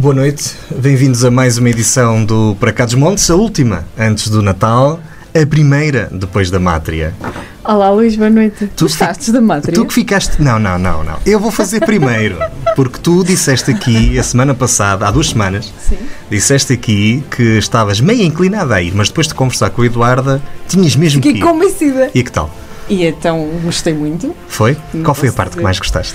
[0.00, 4.28] Boa noite, bem-vindos a mais uma edição do Para Cá dos Montes, a última antes
[4.30, 4.98] do Natal,
[5.34, 7.12] a primeira depois da Mátria.
[7.62, 8.70] Olá Luís, boa noite.
[8.74, 9.74] Tu gostaste da Mátria?
[9.74, 10.40] Tu que ficaste.
[10.40, 11.18] Não, não, não, não.
[11.26, 12.38] Eu vou fazer primeiro,
[12.74, 15.98] porque tu disseste aqui a semana passada, há duas semanas, Sim.
[16.30, 20.40] disseste aqui que estavas meio inclinada a ir, mas depois de conversar com a Eduarda,
[20.66, 21.42] tinhas mesmo Fiquei que ir.
[21.42, 22.10] convencida.
[22.14, 22.50] E que tal?
[22.88, 24.34] E então gostei muito.
[24.48, 24.78] Foi?
[24.94, 25.64] Não Qual foi a parte que dizer.
[25.64, 26.14] mais gostaste?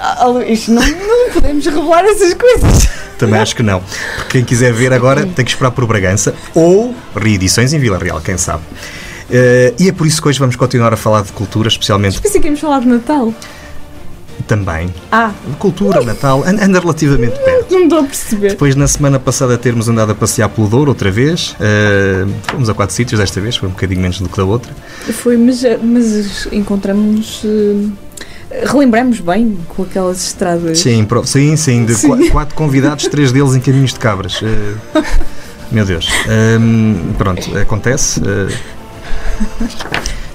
[0.00, 2.88] Ah, Luís, não, não podemos revelar essas coisas.
[3.18, 3.80] Também acho que não.
[4.16, 8.20] Porque quem quiser ver agora tem que esperar por Bragança ou reedições em Vila Real,
[8.20, 8.62] quem sabe.
[9.30, 12.40] Eh, e é por isso que hoje vamos continuar a falar de cultura, especialmente Pensei
[12.40, 13.34] que íamos falar de Natal.
[14.46, 14.88] também.
[15.12, 17.70] Ah, cultura, Natal, an- anda relativamente perto.
[17.74, 18.48] não estou a perceber.
[18.50, 21.54] Depois, na semana passada, termos andado a passear pelo Douro outra vez.
[21.60, 24.72] eh, fomos a quatro sítios desta vez, foi um bocadinho menos do que da outra.
[25.12, 27.42] Foi, mas, mas encontramos.
[28.50, 30.78] Relembramos bem com aquelas estradas.
[30.80, 32.08] Sim, pro- sim, sim, de Sim.
[32.08, 34.40] qua- quatro convidados, três deles em caminhos de cabras.
[34.42, 35.02] Eh,
[35.70, 36.08] meu Deus.
[36.28, 38.20] Ehm, pronto, acontece.
[38.24, 38.54] eh.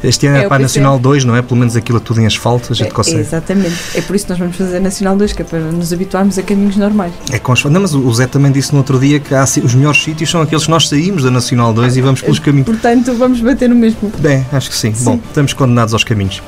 [0.03, 1.41] este ano É, é para a Nacional 2, não é?
[1.41, 3.19] Pelo menos aquilo tudo em asfalto, a gente É, consegue.
[3.21, 3.73] exatamente.
[3.95, 6.37] É por isso que nós vamos fazer a Nacional 2, que é para nos habituarmos
[6.37, 7.13] a caminhos normais.
[7.31, 7.73] É com asfalto.
[7.73, 10.41] Não, mas o Zé também disse no outro dia que há, os melhores sítios são
[10.41, 12.65] aqueles que nós saímos da Nacional 2 e vamos pelos caminhos.
[12.65, 14.11] Portanto, vamos bater no mesmo.
[14.19, 14.93] Bem, acho que sim.
[14.93, 15.03] Sim.
[15.05, 16.41] Bom, estamos condenados aos caminhos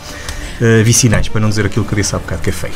[0.62, 2.76] eh, vicinais, para não dizer aquilo que eu disse há bocado, que é feio.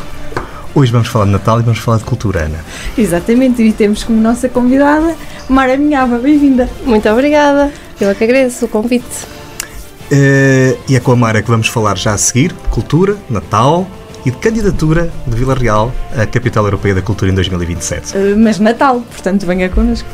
[0.76, 2.60] Hoje vamos falar de Natal e vamos falar de cultura, Ana.
[2.98, 5.16] Exatamente, e temos como nossa convidada
[5.50, 6.20] Mara Minhava.
[6.20, 6.70] Bem-vinda.
[6.86, 7.72] Muito obrigada.
[8.00, 9.28] Eu é que agradeço o convite.
[10.12, 13.88] Eh, e é com a Mara que vamos falar já a seguir de cultura, Natal
[14.26, 18.18] e de candidatura de Vila Real à Capital Europeia da Cultura em 2027.
[18.18, 20.08] Uh, mas Natal, portanto, venha connosco.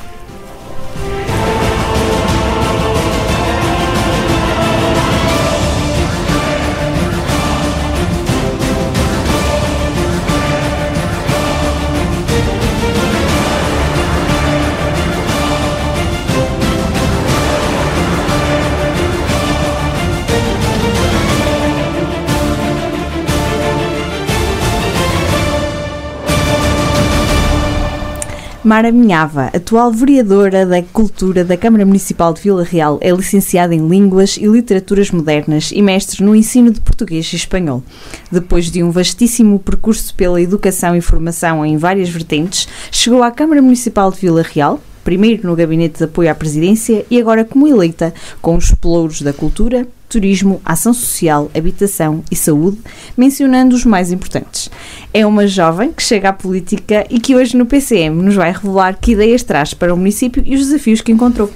[28.65, 33.87] Mara Minhava, atual vereadora da Cultura da Câmara Municipal de Vila Real, é licenciada em
[33.87, 37.83] Línguas e Literaturas Modernas e mestre no ensino de português e espanhol.
[38.31, 43.61] Depois de um vastíssimo percurso pela educação e formação em várias vertentes, chegou à Câmara
[43.61, 48.15] Municipal de Vila Real, primeiro no Gabinete de Apoio à Presidência e agora como eleita,
[48.41, 49.87] com os pelouros da cultura,
[50.19, 52.77] turismo, ação social, habitação e saúde,
[53.17, 54.69] mencionando os mais importantes.
[55.13, 58.97] É uma jovem que chega à política e que hoje no PCM nos vai revelar
[58.97, 61.51] que ideias traz para o município e os desafios que encontrou.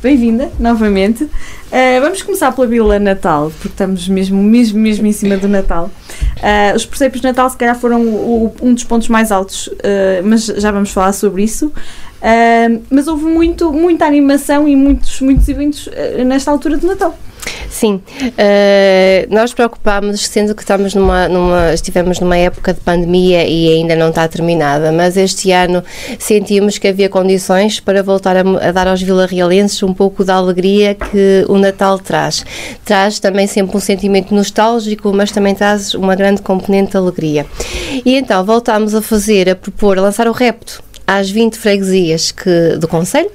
[0.00, 1.24] Bem-vinda, novamente.
[1.24, 5.90] Uh, vamos começar pela Vila Natal, porque estamos mesmo, mesmo, mesmo em cima do Natal.
[6.36, 9.66] Uh, os presépios de Natal, se calhar, foram o- o- um dos pontos mais altos,
[9.66, 9.72] uh,
[10.22, 11.72] mas já vamos falar sobre isso.
[12.90, 15.90] Mas houve muito, muita animação e muitos, muitos eventos
[16.26, 17.14] nesta altura de Natal.
[17.68, 18.00] Sim,
[18.38, 23.96] eh, nós preocupámos, sendo que estamos numa, numa, estivemos numa época de pandemia e ainda
[23.96, 25.82] não está terminada, mas este ano
[26.18, 30.94] sentimos que havia condições para voltar a, a dar aos vilarrealenses um pouco da alegria
[30.94, 32.46] que o Natal traz.
[32.84, 37.44] Traz também sempre um sentimento nostálgico, mas também traz uma grande componente de alegria.
[38.04, 42.76] E então voltámos a fazer, a propor, a lançar o repto às 20 freguesias que,
[42.78, 43.30] do Conselho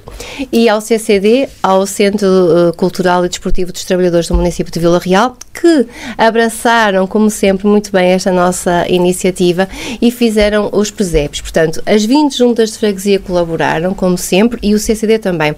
[0.52, 4.98] e ao CCD, ao Centro eh, Cultural e Desportivo dos Trabalhadores do município de Vila
[4.98, 5.86] Real, que
[6.16, 9.68] abraçaram, como sempre, muito bem esta nossa iniciativa
[10.00, 11.40] e fizeram os presépios.
[11.40, 15.54] Portanto, as 20 juntas de freguesia colaboraram, como sempre, e o CCD também.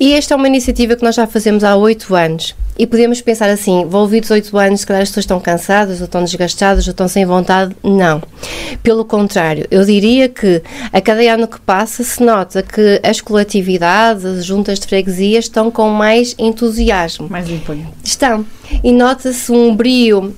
[0.00, 2.54] E esta é uma iniciativa que nós já fazemos há oito anos.
[2.78, 6.22] E podemos pensar assim, envolvidos oito anos, se calhar as pessoas estão cansadas, ou estão
[6.22, 7.74] desgastadas, ou estão sem vontade.
[7.82, 8.22] Não.
[8.82, 14.24] Pelo contrário, eu diria que a cada ano que passa se nota que as coletividades,
[14.24, 17.28] as juntas de freguesia estão com mais entusiasmo.
[17.30, 17.92] Mais imponente.
[18.04, 18.44] Estão.
[18.82, 20.34] E nota-se um brio.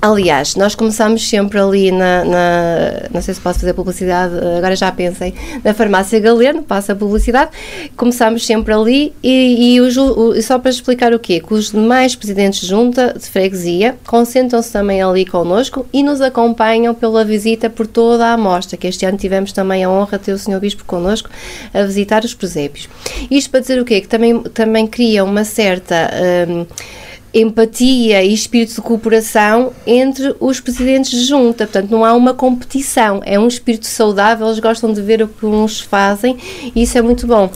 [0.00, 4.92] Aliás, nós começamos sempre ali na, na- Não sei se posso fazer publicidade, agora já
[4.92, 5.34] pensei.
[5.64, 7.50] Na farmácia Galeno, passa a publicidade.
[7.96, 11.40] Começamos sempre ali e, e o- e só para explicar o quê?
[11.40, 16.94] Que os demais presidentes de junta de freguesia concentram-se também ali connosco e nos acompanham
[16.94, 20.32] pela visita por toda a amostra, que este ano tivemos também a honra de ter
[20.32, 20.60] o Sr.
[20.60, 21.28] Bispo connosco
[21.74, 22.88] a visitar os presépios.
[23.28, 24.00] Isto para dizer o quê?
[24.00, 26.08] Que também, também cria uma certa.
[26.48, 26.66] hum,
[27.32, 31.66] empatia e espírito de cooperação entre os presidentes de junta.
[31.66, 35.46] Portanto, não há uma competição, é um espírito saudável, eles gostam de ver o que
[35.46, 36.36] uns fazem
[36.74, 37.50] e isso é muito bom.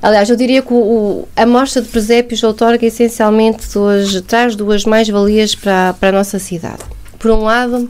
[0.00, 5.54] Aliás, eu diria que o, a mostra de presépios outorga essencialmente duas, traz duas mais-valias
[5.54, 6.82] para, para a nossa cidade.
[7.18, 7.88] Por um lado,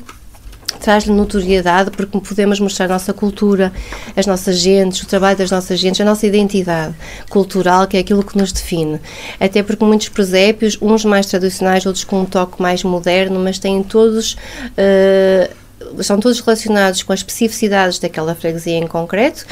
[0.81, 3.73] traz-lhe notoriedade porque podemos mostrar a nossa cultura,
[4.17, 6.95] as nossas gentes, o trabalho das nossas gentes, a nossa identidade
[7.29, 9.01] cultural, que é aquilo que nos define.
[9.39, 13.83] Até porque muitos presépios, uns mais tradicionais, outros com um toque mais moderno, mas têm
[13.83, 14.37] todos.
[14.73, 15.61] Uh,
[16.03, 19.45] são todos relacionados com as especificidades daquela freguesia em concreto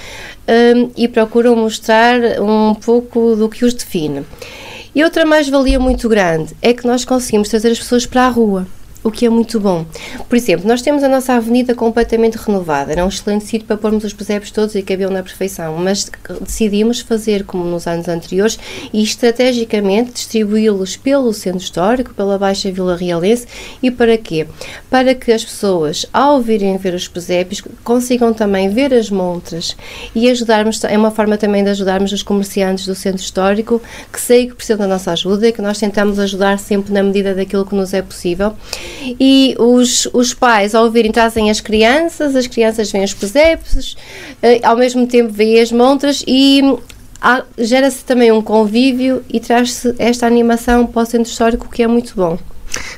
[0.46, 4.24] um, e procuram mostrar um pouco do que os define.
[4.94, 8.66] E outra mais-valia muito grande é que nós conseguimos trazer as pessoas para a rua
[9.08, 9.86] o que é muito bom.
[10.28, 14.04] Por exemplo, nós temos a nossa avenida completamente renovada, era um excelente sítio para pormos
[14.04, 16.10] os presépios todos e cabiam na perfeição, mas
[16.40, 18.58] decidimos fazer como nos anos anteriores
[18.92, 23.46] e estrategicamente distribuí-los pelo centro histórico, pela Baixa Vila Realense
[23.82, 24.46] e para quê?
[24.90, 29.74] Para que as pessoas, ao virem ver os presépios, consigam também ver as montras
[30.14, 33.80] e ajudarmos, é uma forma também de ajudarmos os comerciantes do centro histórico
[34.12, 37.34] que sei que precisam da nossa ajuda e que nós tentamos ajudar sempre na medida
[37.34, 38.54] daquilo que nos é possível
[39.18, 43.96] e os, os pais, ao ouvirem, trazem as crianças, as crianças veem os presépios,
[44.42, 46.62] eh, ao mesmo tempo veem as montras e
[47.58, 52.14] gera-se também um convívio e traz-se esta animação para o centro histórico que é muito
[52.14, 52.38] bom.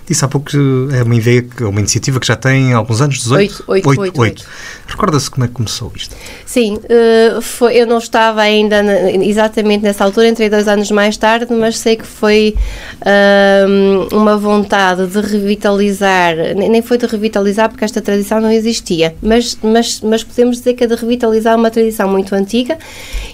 [0.06, 0.58] Disse há pouco que
[0.92, 3.64] é uma ideia, uma iniciativa que já tem alguns anos, 18?
[3.66, 4.46] 8, 8, 8, 8.
[4.86, 6.16] Recorda-se como é que começou isto?
[6.44, 11.16] Sim, uh, foi, eu não estava ainda na, exatamente nessa altura, entrei dois anos mais
[11.16, 12.56] tarde, mas sei que foi
[13.00, 19.56] uh, uma vontade de revitalizar, nem foi de revitalizar porque esta tradição não existia, mas,
[19.62, 22.76] mas, mas podemos dizer que é de revitalizar uma tradição muito antiga,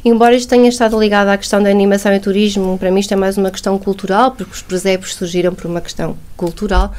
[0.04, 3.16] embora isto tenha estado ligado à questão da animação e turismo, para mim isto é
[3.16, 6.92] mais uma questão cultural, porque os presépios surgiram por uma questão cultural.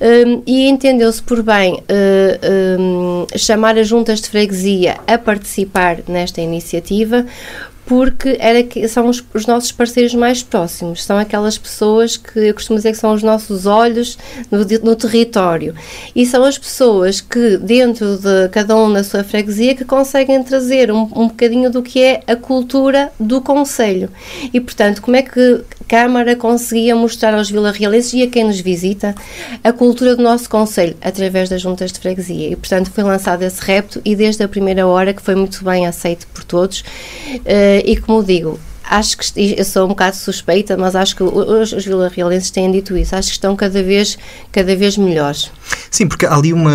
[0.00, 6.40] Um, e entendeu-se por bem uh, um, chamar as juntas de freguesia a participar nesta
[6.40, 7.26] iniciativa,
[7.88, 12.52] porque era que são os, os, nossos parceiros mais próximos, são aquelas pessoas que eu
[12.52, 14.18] costumo dizer que são os nossos olhos
[14.50, 15.74] no, no território.
[16.14, 20.92] E são as pessoas que dentro de cada um na sua freguesia que conseguem trazer
[20.92, 24.10] um, um bocadinho do que é a cultura do Conselho.
[24.52, 28.60] E portanto como é que a Câmara conseguia mostrar aos vilarrealenses e a quem nos
[28.60, 29.14] visita
[29.64, 30.94] a cultura do nosso Conselho?
[31.00, 32.50] Através das juntas de freguesia.
[32.50, 35.86] E portanto foi lançado esse repto e desde a primeira hora que foi muito bem
[35.86, 40.96] aceito por todos uh, e como digo, acho que eu sou um bocado suspeita, mas
[40.96, 43.14] acho que os, os vilarrealenses têm dito isso.
[43.14, 44.18] Acho que estão cada vez,
[44.50, 45.50] cada vez melhores.
[45.90, 46.72] Sim, porque há ali uma,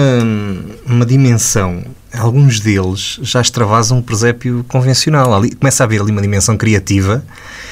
[0.86, 1.84] uma dimensão
[2.18, 5.34] alguns deles já extravasam o presépio convencional.
[5.34, 7.24] Ali, começa a haver ali uma dimensão criativa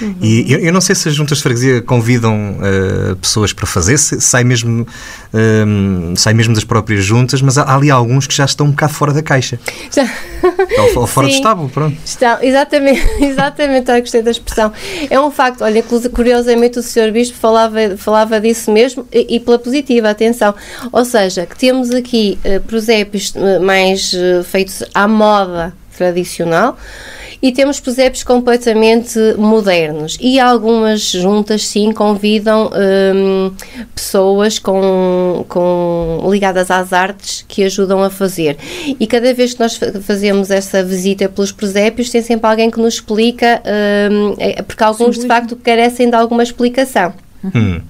[0.01, 0.15] uhum.
[0.19, 3.97] e eu, eu, não sei se as juntas de freguesia convidam uh, pessoas para fazer,
[3.97, 8.35] se, sai, mesmo, uh, sai mesmo das próprias juntas, mas há, há, ali alguns que
[8.35, 9.59] já estão um bocado fora da caixa.
[9.91, 10.09] Já.
[10.77, 11.33] Ou, ou fora Sim.
[11.33, 11.97] do estábulo, pronto.
[12.03, 14.71] Estão, exatamente, exatamente, eu gostei da expressão.
[15.09, 15.83] É um facto, olha,
[16.13, 17.11] curiosamente o Sr.
[17.11, 20.55] Bispo falava, falava disso mesmo e, e pela positiva, atenção.
[20.91, 26.77] Ou seja, que temos aqui uh, presépios mais feitos à moda tradicional
[27.41, 30.17] e temos presépios completamente modernos.
[30.21, 32.69] E algumas juntas sim convidam
[33.15, 33.51] hum,
[33.95, 38.57] pessoas com, com ligadas às artes que ajudam a fazer.
[38.99, 42.95] E cada vez que nós fazemos essa visita pelos presépios tem sempre alguém que nos
[42.95, 43.61] explica
[44.11, 47.13] hum, é, porque alguns de facto carecem de alguma explicação.
[47.43, 47.81] Hum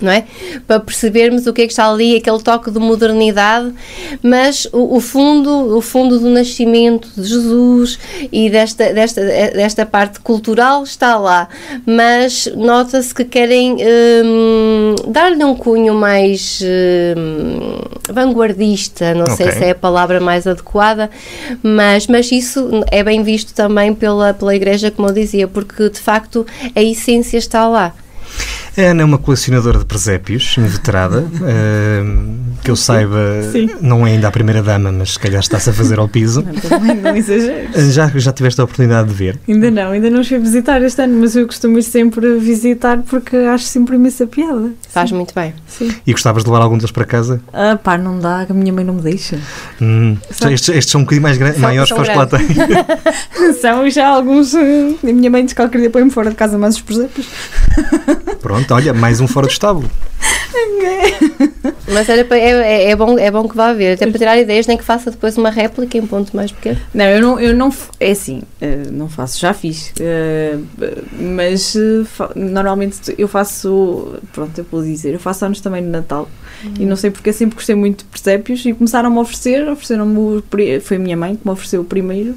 [0.00, 0.24] não é?
[0.66, 3.72] Para percebermos o que é que está ali, aquele toque de modernidade,
[4.22, 7.98] mas o, o fundo, o fundo do nascimento de Jesus
[8.32, 11.48] e desta, desta, desta parte cultural está lá,
[11.86, 17.78] mas nota-se que querem hum, dar-lhe um cunho mais hum,
[18.12, 19.36] vanguardista, não okay.
[19.36, 21.10] sei se é a palavra mais adequada,
[21.62, 26.00] mas, mas isso é bem visto também pela, pela Igreja, como eu dizia, porque de
[26.00, 27.94] facto a essência está lá.
[28.76, 31.20] A Ana é uma colecionadora de presépios, inveterada.
[31.20, 33.70] Uh, que eu saiba, Sim.
[33.80, 36.44] não é ainda a primeira dama, mas se calhar está-se a fazer ao piso.
[36.70, 37.74] Não, não exageres.
[37.74, 39.38] Eh, já, já tiveste a oportunidade de ver?
[39.48, 43.36] Ainda não, ainda não fui visitar este ano, mas eu costumo ir sempre visitar porque
[43.36, 44.70] acho sempre imensa piada.
[44.88, 45.54] Faz muito bem.
[45.66, 45.92] Sim.
[46.06, 47.40] E gostavas de levar algum deles para casa?
[47.52, 49.38] Ah, pá, não dá, a minha mãe não me deixa.
[49.80, 52.46] Hum, estes, estes, são um bocadinho mais são, maiores para os que lá têm.
[53.60, 54.54] são já alguns.
[54.54, 57.26] Eh, a minha mãe diz que qualquer dia põe-me fora de casa mais os presépios.
[58.36, 59.90] Pronto, olha, mais um fora do estábulo.
[61.92, 64.38] Mas era para, é, é, é, bom, é bom que vá haver, até para tirar
[64.38, 66.78] ideias, nem que faça depois uma réplica em ponto mais pequeno.
[66.92, 70.58] Não, eu não, eu não é assim, eh, não faço, já fiz, eh,
[71.18, 72.04] mas eh,
[72.36, 76.28] normalmente eu faço, pronto, eu vou dizer, eu faço anos também no Natal
[76.62, 76.74] uhum.
[76.78, 80.42] e não sei porque sempre gostei muito de presépios e começaram-me a oferecer, ofereceram-me,
[80.82, 82.34] foi a minha mãe que me ofereceu o primeiro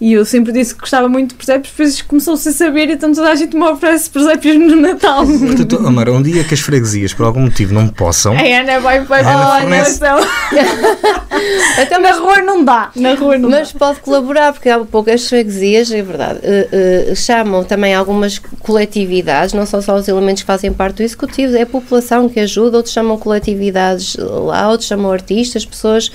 [0.00, 3.28] E eu sempre disse que gostava muito de presépios, depois começou-se a saber, então toda
[3.28, 5.26] a gente me oferece presépios no Natal.
[5.26, 8.34] Portanto, Amara, um dia que as freguesias, por algum motivo, não possam.
[8.34, 10.00] A Ana vai para Ana a fornece.
[11.80, 12.90] Até Na rua não dá.
[12.96, 16.68] Na rua não Mas pode colaborar, porque há poucas freguesias, é verdade, eh,
[17.10, 21.56] eh, chamam também algumas coletividades, não são só os elementos que fazem parte do executivo,
[21.56, 26.10] é a população que ajuda, outros chamam coletividades lá, outros chamam artistas, pessoas,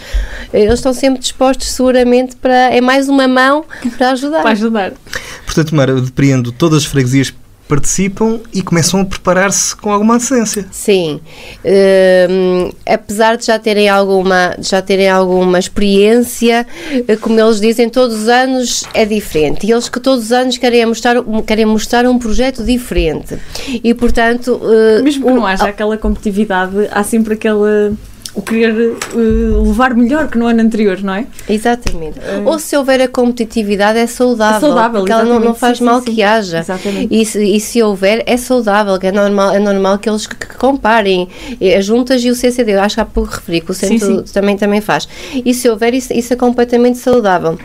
[0.52, 3.64] eh, eles estão sempre dispostos seguramente para, é mais uma mão
[3.98, 4.42] para ajudar.
[4.42, 4.94] Para ajudar.
[5.46, 7.34] Portanto, Amara, eu depreendo, todas as freguesias
[7.68, 10.68] participam e começam a preparar-se com alguma antecedência.
[10.72, 11.20] Sim,
[11.66, 16.66] Hum, apesar de já terem alguma, já terem alguma experiência,
[17.08, 19.66] eh, como eles dizem, todos os anos é diferente.
[19.66, 21.16] E eles que todos os anos querem mostrar,
[21.46, 23.38] querem mostrar um projeto diferente.
[23.84, 27.96] E portanto, eh, Mesmo que não haja aquela competitividade, há sempre aquele.
[28.36, 29.18] O querer eh,
[29.66, 31.26] levar melhor que no ano anterior, não é?
[31.48, 32.20] Exatamente.
[32.46, 35.86] Ou se houver a competitividade é saudável, É saudável, porque ela não, não faz Sim,
[35.86, 36.16] mal sim, sim.
[36.16, 36.60] que haja.
[36.60, 37.08] Exatamente.
[37.16, 40.36] E se, e se houver, é saudável, que é normal, é normal que eles que,
[40.36, 41.30] que comparem
[41.78, 42.74] as juntas e o CCD.
[42.74, 44.34] Eu acho que há pouco referi que o Sim, centro sim.
[44.34, 45.08] também, também faz.
[45.34, 47.58] E se houver, isso, isso é completamente saudável.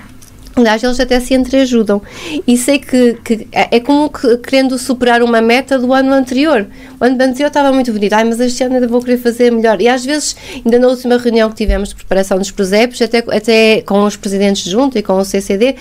[0.60, 2.00] Aliás, eles até se entreajudam.
[2.46, 6.66] E sei que, que é é como que, querendo superar uma meta do ano anterior.
[7.00, 8.12] O ano anterior estava muito bonito.
[8.12, 9.80] Ai, mas este ano ainda vou querer fazer melhor.
[9.80, 13.82] E às vezes, ainda na última reunião que tivemos de preparação dos presépios, até, até
[13.82, 15.76] com os presidentes de junta e com o CCD,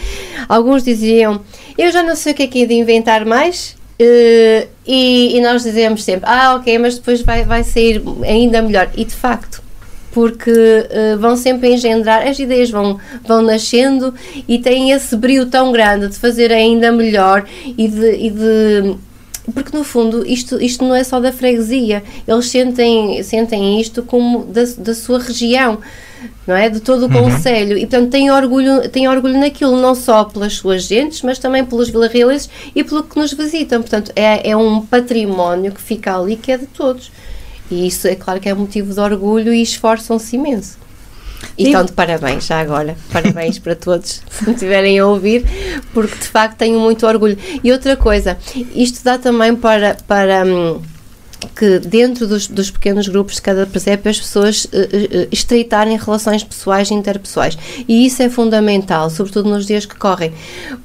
[0.48, 1.42] alguns diziam:
[1.78, 3.76] Eu já não sei o que é que é de inventar mais.
[4.00, 8.90] eh, e, e nós dizemos sempre: Ah, ok, mas depois vai, vai sair ainda melhor.
[8.96, 9.62] E de facto,
[10.12, 10.52] porque
[10.90, 14.14] eh, vão sempre engendrar, as ideias vão, vão nascendo
[14.48, 17.46] e têm esse brilho tão grande de fazer ainda melhor
[17.78, 18.12] e de.
[18.16, 18.96] E de
[19.54, 24.46] porque no fundo isto, isto não é só da freguesia, eles sentem, sentem isto como
[24.46, 25.80] da, da sua região,
[26.46, 26.70] não é?
[26.70, 30.84] De todo o Conselho e portanto têm orgulho, têm orgulho naquilo, não só pelas suas
[30.84, 33.82] gentes, mas também pelos vilarrealenses e pelo que nos visitam.
[33.82, 37.12] Portanto, é, é um património que fica ali que é de todos.
[37.72, 40.78] E isso é claro que é motivo de orgulho e esforçam-se imenso.
[41.58, 42.98] E estão de parabéns já agora.
[43.12, 45.46] Parabéns para todos, se me estiverem a ouvir,
[45.94, 47.38] porque de facto tenho muito orgulho.
[47.64, 48.38] E outra coisa,
[48.74, 49.96] isto dá também para.
[50.08, 50.82] para hum,
[51.56, 56.44] que dentro dos, dos pequenos grupos de cada presépio as pessoas eh, eh, estreitarem relações
[56.44, 57.58] pessoais e interpessoais.
[57.88, 60.34] E isso é fundamental, sobretudo nos dias que correm,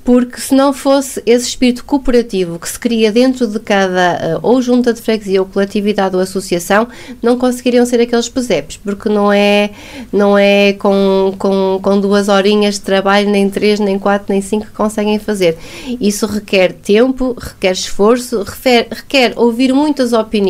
[0.04, 4.62] porque se não fosse esse espírito cooperativo que se cria dentro de cada eh, ou
[4.62, 6.86] junta de freguesia ou coletividade ou associação,
[7.20, 9.70] não conseguiriam ser aqueles presépios, porque não é,
[10.12, 14.66] não é com, com, com duas horinhas de trabalho, nem três, nem quatro, nem cinco
[14.66, 15.58] que conseguem fazer.
[16.00, 20.43] Isso requer tempo, requer esforço, refer- requer ouvir muitas opiniões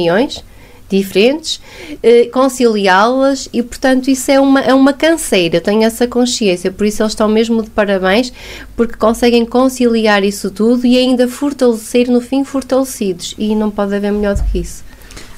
[0.89, 1.61] diferentes,
[2.03, 6.87] eh, conciliá-las e, portanto, isso é uma, é uma canseira, eu tenho essa consciência, por
[6.87, 8.33] isso eles estão mesmo de parabéns,
[8.77, 14.13] porque conseguem conciliar isso tudo e ainda fortalecer, no fim, fortalecidos, e não pode haver
[14.13, 14.85] melhor do que isso.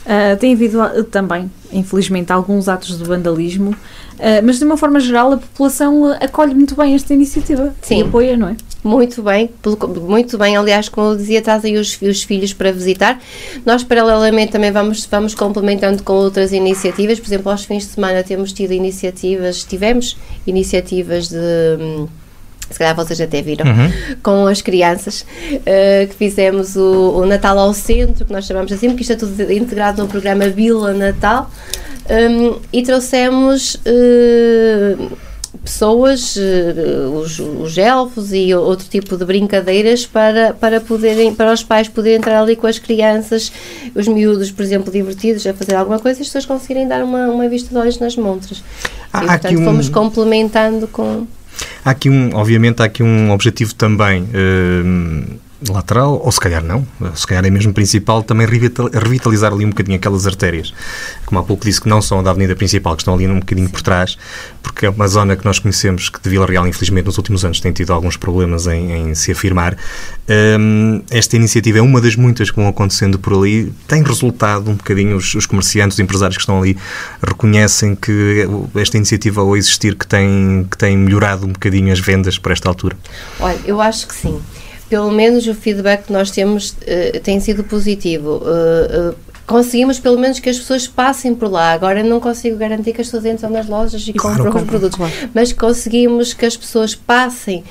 [0.05, 3.75] Ah, tem havido ah, também, infelizmente, alguns atos de vandalismo,
[4.21, 7.99] ah, mas de uma forma geral a população acolhe muito bem esta iniciativa Sim.
[7.99, 8.57] e apoia, não é?
[8.87, 9.51] Muito bem,
[10.01, 10.57] muito bem.
[10.57, 13.21] Aliás, como eu dizia, trazem os, os filhos para visitar.
[13.65, 17.19] Nós, paralelamente, também vamos, vamos complementando com outras iniciativas.
[17.19, 20.17] Por exemplo, aos fins de semana temos tido iniciativas, tivemos
[20.47, 21.37] iniciativas de.
[21.81, 22.07] hum,
[22.71, 23.91] Se calhar vocês até viram, Uhum.
[24.23, 25.25] com as crianças,
[25.65, 29.17] eh, que fizemos o, o Natal ao Centro, que nós chamamos assim, porque isto é
[29.17, 31.49] tudo integrado no programa Vila Natal,
[32.11, 34.97] hum, e trouxemos eh,
[35.67, 41.63] pessoas, eh, os, os elfos e outro tipo de brincadeiras para, para, poderem, para os
[41.63, 43.53] pais poderem entrar ali com as crianças,
[43.95, 47.27] os miúdos, por exemplo, divertidos a fazer alguma coisa e as pessoas conseguirem dar uma,
[47.29, 48.63] uma vista de olhos nas montras.
[49.13, 51.27] Há- e, portanto, um- fomos complementando com...
[51.85, 54.83] Há aqui um, obviamente, há aqui um objetivo também eh,
[55.71, 59.71] lateral, ou se calhar não, se calhar é mesmo principal, também revital- revitalizar ali um
[59.71, 60.73] bocadinho aquelas artérias.
[61.25, 63.69] Como há pouco disse que não são da avenida principal, que estão ali um bocadinho
[63.71, 64.19] por trás,
[64.63, 67.61] porque é uma zona que nós conhecemos que de Vila Real, infelizmente, nos últimos anos
[67.61, 69.77] tem tido alguns problemas em, em se afirmar.
[70.29, 74.75] Hum, esta iniciativa é uma das muitas que vão acontecendo por ali, tem resultado um
[74.75, 76.77] bocadinho, os, os comerciantes, os empresários que estão ali
[77.23, 82.39] reconhecem que esta iniciativa ao existir que tem, que tem melhorado um bocadinho as vendas
[82.39, 82.97] por esta altura.
[83.41, 84.41] Olha, eu acho que sim.
[84.89, 88.41] Pelo menos o feedback que nós temos eh, tem sido positivo.
[88.47, 89.15] Eh, eh,
[89.47, 91.73] conseguimos pelo menos que as pessoas passem por lá.
[91.73, 94.97] Agora não consigo garantir que as pessoas entram nas lojas e Claro, compram os produtos,
[94.97, 95.13] claro.
[95.33, 97.63] mas conseguimos que as pessoas passem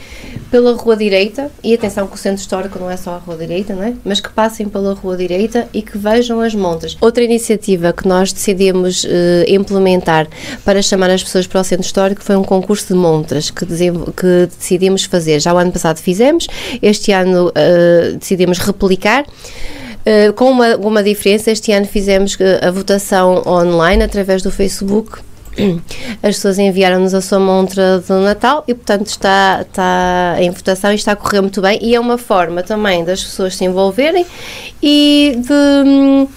[0.49, 3.73] pela rua direita, e atenção que o centro histórico não é só a rua direita,
[3.73, 3.93] não é?
[4.03, 6.97] mas que passem pela rua direita e que vejam as montas.
[7.01, 10.27] Outra iniciativa que nós decidimos eh, implementar
[10.63, 14.49] para chamar as pessoas para o centro histórico foi um concurso de montras que, que
[14.57, 15.41] decidimos fazer.
[15.41, 16.47] Já o ano passado fizemos,
[16.81, 19.25] este ano eh, decidimos replicar.
[20.05, 25.19] Uh, com uma, uma diferença, este ano fizemos a votação online através do Facebook
[26.21, 30.95] as pessoas enviaram-nos a sua montra de Natal e, portanto, está, está em votação e
[30.95, 31.79] está a correr muito bem.
[31.81, 34.25] E é uma forma também das pessoas se envolverem
[34.81, 36.27] e de hum,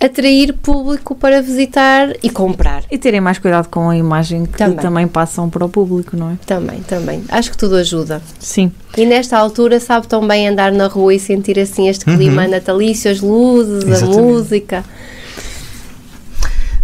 [0.00, 2.82] atrair público para visitar e comprar.
[2.90, 4.78] E terem mais cuidado com a imagem que também.
[4.78, 6.38] também passam para o público, não é?
[6.46, 7.22] Também, também.
[7.28, 8.22] Acho que tudo ajuda.
[8.38, 8.72] Sim.
[8.96, 12.50] E nesta altura sabe tão bem andar na rua e sentir assim este clima uhum.
[12.50, 14.18] natalício, as luzes, Exatamente.
[14.18, 14.84] a música.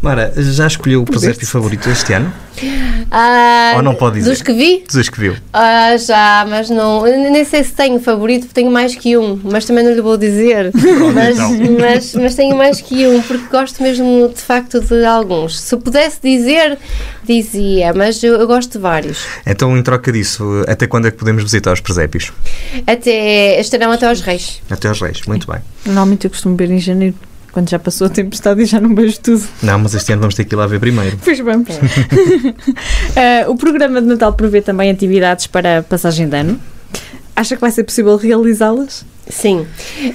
[0.06, 2.32] Mara, já escolheu o presépio favorito este ano?
[3.10, 4.30] Ah, Ou não pode dizer?
[4.30, 4.84] Dos que vi?
[4.88, 5.34] Dos que viu.
[5.52, 7.02] Ah, já, mas não.
[7.02, 10.70] Nem sei se tenho favorito, tenho mais que um, mas também não lhe vou dizer.
[11.12, 11.50] mas, então.
[11.80, 15.58] mas, mas tenho mais que um, porque gosto mesmo de facto de alguns.
[15.58, 16.78] Se pudesse dizer,
[17.24, 19.26] dizia, mas eu, eu gosto de vários.
[19.44, 22.32] Então, em troca disso, até quando é que podemos visitar os presépios?
[22.86, 23.58] Até.
[23.58, 24.62] estarão até aos Reis.
[24.70, 25.60] Até aos Reis, muito bem.
[25.84, 27.16] Normalmente eu costumo ver em janeiro
[27.56, 29.42] quando já passou a tempestade e já não vejo tudo.
[29.62, 31.18] Não, mas este ano vamos ter que ir lá ver primeiro.
[31.24, 31.70] Pois vamos.
[31.70, 36.60] uh, o programa de Natal prevê também atividades para passagem de ano.
[37.34, 39.06] Acha que vai ser possível realizá-las?
[39.28, 39.66] Sim,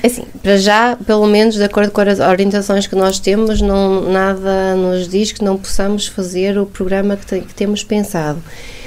[0.01, 4.09] é assim, para já, pelo menos de acordo com as orientações que nós temos, não,
[4.09, 8.41] nada nos diz que não possamos fazer o programa que, te, que temos pensado.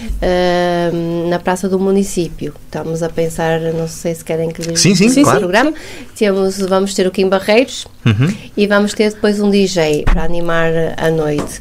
[0.04, 4.94] Uh, na Praça do Município, estamos a pensar, não sei se querem que lhes sim,
[4.94, 5.40] sim, claro.
[5.40, 5.72] programa.
[6.16, 8.34] Temos, vamos ter o Kim Barreiros uhum.
[8.56, 11.60] e vamos ter depois um DJ para animar a noite.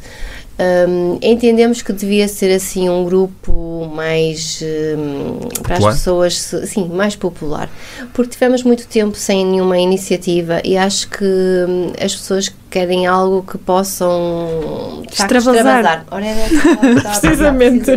[0.56, 6.34] Um, entendemos que devia ser assim um grupo mais um, para as pessoas
[6.66, 7.68] sim mais popular
[8.12, 13.42] porque tivemos muito tempo sem nenhuma iniciativa e acho que um, as pessoas querem algo
[13.42, 16.06] que possam extravasar, extravasar.
[16.08, 16.48] Ora, é,
[17.20, 17.90] precisamente.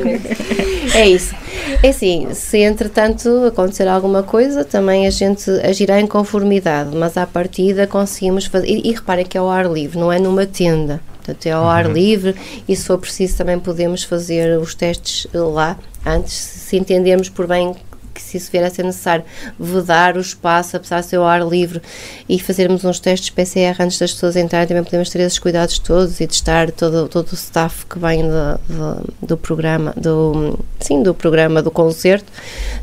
[0.96, 1.36] é isso
[1.84, 7.28] é assim, se entretanto acontecer alguma coisa, também a gente agirá em conformidade, mas à
[7.28, 8.68] partida conseguimos fazer.
[8.68, 11.64] E, e reparem que é ao ar livre, não é numa tenda portanto é ao
[11.64, 11.70] uhum.
[11.70, 12.36] ar livre
[12.68, 17.76] e se for preciso também podemos fazer os testes lá antes, se entendermos por bem
[18.14, 19.24] que se isso vier a ser necessário,
[19.60, 21.80] vedar o espaço, apesar de ser ao ar livre
[22.28, 26.20] e fazermos uns testes PCR antes das pessoas entrarem, também podemos ter esses cuidados todos
[26.20, 31.62] e testar todo, todo o staff que vem do, do programa, do, sim, do programa,
[31.62, 32.32] do concerto,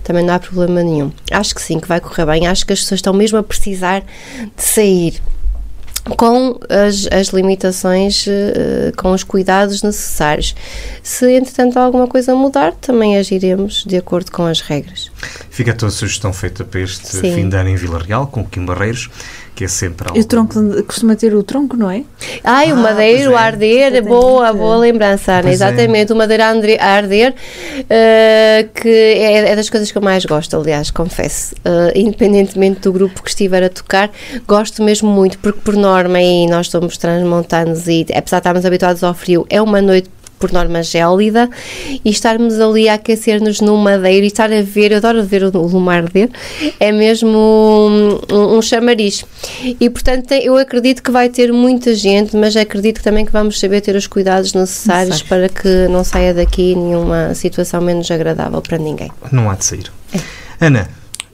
[0.04, 1.10] também não há problema nenhum.
[1.32, 4.04] Acho que sim, que vai correr bem, acho que as pessoas estão mesmo a precisar
[4.56, 5.20] de sair
[6.16, 10.54] com as, as limitações, uh, com os cuidados necessários.
[11.02, 15.10] Se, entretanto, alguma coisa mudar, também agiremos de acordo com as regras.
[15.50, 17.34] Fica a tua sugestão feita para este Sim.
[17.34, 19.08] fim de ano em Vila Real, com o Kim Barreiros
[19.54, 20.18] que é sempre algo...
[20.18, 22.02] E o tronco, costuma ter o tronco, não é?
[22.42, 23.44] Ai, o ah, madeiro a é.
[23.44, 25.64] arder, boa, boa lembrança, Ana, pois é.
[25.64, 26.14] exatamente, é.
[26.14, 30.90] o madeiro a arder, uh, que é, é, das coisas que eu mais gosto, aliás,
[30.90, 34.10] confesso, uh, independentemente do grupo que estiver a tocar,
[34.46, 39.04] gosto mesmo muito, porque por norma, e nós somos transmontanos e apesar de estarmos habituados
[39.04, 40.10] ao frio, é uma noite
[40.44, 41.48] por norma gélida,
[42.04, 45.50] e estarmos ali a aquecer-nos no madeiro e estar a ver, eu adoro ver o,
[45.50, 46.28] luar arder,
[46.78, 49.24] é mesmo um, um, chamariz.
[49.80, 53.80] E portanto eu acredito que vai ter muita gente, mas acredito também que vamos saber
[53.80, 59.10] ter os cuidados necessários para que não saia daqui nenhuma situação menos agradável para ninguém.
[59.32, 59.90] Não há de sair.
[60.12, 60.66] É.
[60.66, 60.90] Ana,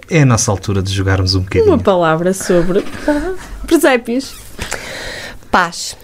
[0.09, 1.73] é a nossa altura de jogarmos um bocadinho.
[1.73, 2.85] Uma palavra sobre
[3.67, 4.35] presépios.
[5.51, 5.97] Paz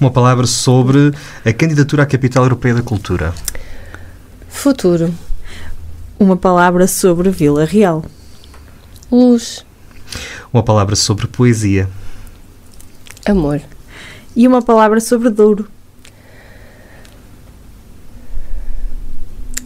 [0.00, 1.12] uma palavra sobre
[1.44, 3.34] a candidatura à Capital Europeia da Cultura.
[4.48, 5.14] Futuro.
[6.18, 8.04] Uma palavra sobre Vila Real.
[9.10, 9.64] Luz.
[10.52, 11.88] Uma palavra sobre poesia.
[13.26, 13.60] Amor.
[14.36, 15.68] E uma palavra sobre Douro.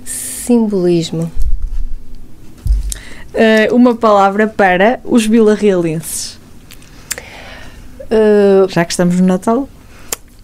[0.05, 1.31] Simbolismo.
[3.35, 6.39] Uh, uma palavra para os vilarrealenses.
[8.11, 9.69] Uh, Já que estamos no Natal.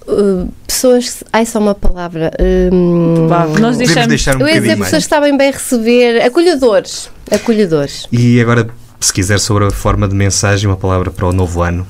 [0.07, 1.25] Uh, pessoas.
[1.33, 2.31] Ai, só uma palavra.
[2.73, 3.27] Um,
[3.59, 4.09] nós deixamos.
[4.09, 6.23] Deixar um eu ia dizer pessoas que sabem bem receber.
[6.23, 7.11] Acolhedores.
[7.31, 8.07] Acolhedores.
[8.13, 8.69] E agora,
[9.01, 11.87] se quiser, sobre a forma de mensagem, uma palavra para o novo ano.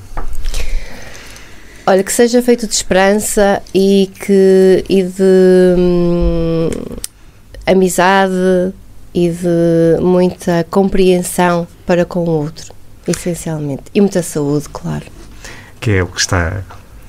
[1.87, 6.69] Olha, que seja feito de esperança e, que, e de hum,
[7.65, 8.73] amizade
[9.13, 12.73] e de muita compreensão para com o outro,
[13.07, 13.83] essencialmente.
[13.93, 15.05] E muita saúde, claro.
[15.79, 16.63] Que é o que está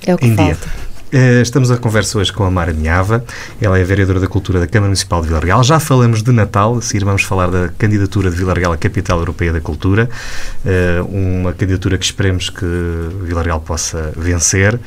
[0.07, 0.55] é o que em falta.
[0.55, 0.86] dia.
[1.13, 3.25] Uh, estamos a conversa hoje com a Mara Minhava,
[3.61, 5.63] ela é vereadora da Cultura da Câmara Municipal de Vila Real.
[5.63, 9.19] Já falamos de Natal, a seguir vamos falar da candidatura de Vila Real à Capital
[9.21, 10.11] Europeia da Cultura,
[10.65, 12.67] uh, uma candidatura que esperemos que
[13.23, 14.81] Vila Real possa vencer,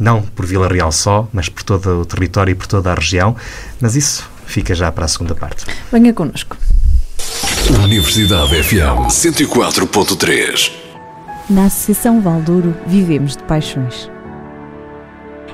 [0.00, 3.36] não por Vila Real só, mas por todo o território e por toda a região.
[3.78, 5.66] Mas isso fica já para a segunda parte.
[5.92, 6.56] Venha connosco.
[7.82, 10.72] Universidade FM 104.3
[11.50, 14.15] Na Associação Valdouro vivemos de paixões.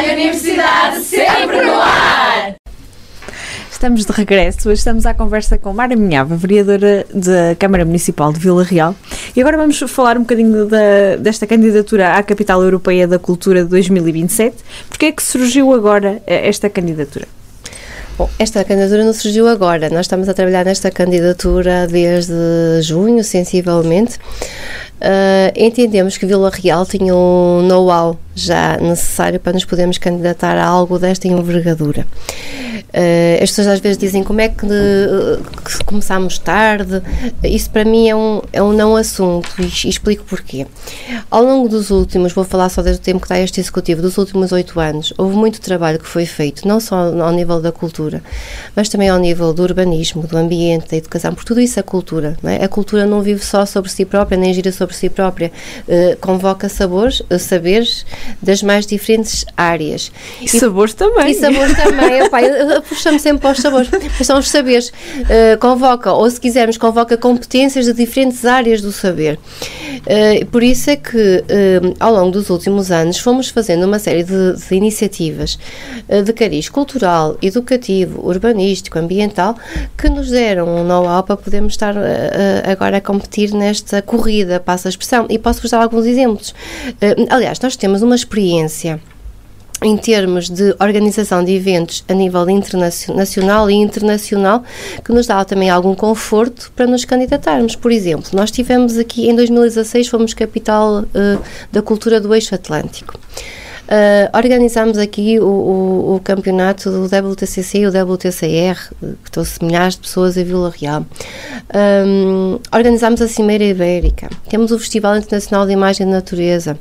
[0.00, 2.54] Rádio Universidade sempre no ar!
[3.70, 8.40] Estamos de regresso, hoje estamos à conversa com Mara Minhava, vereadora da Câmara Municipal de
[8.40, 8.96] Vila Real.
[9.36, 13.68] E agora vamos falar um bocadinho da, desta candidatura à Capital Europeia da Cultura de
[13.68, 14.56] 2027.
[14.88, 17.28] Porquê é que surgiu agora eh, esta candidatura?
[18.16, 19.90] Bom, esta candidatura não surgiu agora.
[19.90, 22.32] Nós estamos a trabalhar nesta candidatura desde
[22.80, 24.18] junho, sensivelmente.
[25.00, 30.64] Uh, entendemos que Vila Real tinha um know-how já necessário para nos podermos candidatar a
[30.64, 32.06] algo desta envergadura.
[32.90, 37.02] Uh, as pessoas às vezes dizem como é que, que começámos tarde.
[37.44, 40.66] Isso para mim é um, é um não assunto e, e, explico porquê.
[41.30, 44.18] Ao longo dos últimos, vou falar só desde o tempo que está este executivo, dos
[44.18, 48.22] últimos oito anos, houve muito trabalho que foi feito, não só ao nível da cultura,
[48.74, 52.36] mas também ao nível do urbanismo, do ambiente, da educação, porque tudo isso é cultura.
[52.44, 52.64] É?
[52.64, 55.52] A cultura não vive só sobre si própria, nem gira sobre si própria.
[55.86, 58.04] Uh, convoca sabores, saberes
[58.40, 60.10] das mais diferentes áreas.
[60.40, 61.30] E, e sabores também.
[61.30, 62.22] E sabores também.
[62.22, 63.90] Opa, eu, puxamos sempre para os sabores.
[63.90, 64.88] Mas são os saberes.
[64.88, 69.38] Uh, convoca, ou se quisermos, convoca competências de diferentes áreas do saber.
[70.00, 71.44] Uh, por isso é que,
[71.98, 75.58] ao longo dos últimos anos, fomos fazendo uma série de, de iniciativas
[76.24, 79.56] de cariz cultural, educativo, urbanístico, ambiental,
[79.96, 81.94] que nos deram um know-how para podermos estar
[82.70, 85.26] agora a competir nesta corrida, a expressão.
[85.28, 86.54] E posso-vos dar alguns exemplos.
[87.28, 89.00] aliás, nós temos uma experiência
[89.82, 92.44] em termos de organização de eventos a nível
[93.14, 94.62] nacional e internacional,
[95.04, 97.76] que nos dá também algum conforto para nos candidatarmos.
[97.76, 103.18] Por exemplo, nós tivemos aqui em 2016, fomos capital uh, da cultura do eixo atlântico.
[103.90, 104.30] Uh,
[104.98, 108.78] aqui o, o, o, campeonato do WTCC e o WTCR,
[109.24, 111.04] que trouxe milhares de pessoas a Vila Real.
[111.74, 114.30] Um, organizámos a Cimeira Ibérica.
[114.48, 116.78] Temos o Festival Internacional de Imagem da Natureza.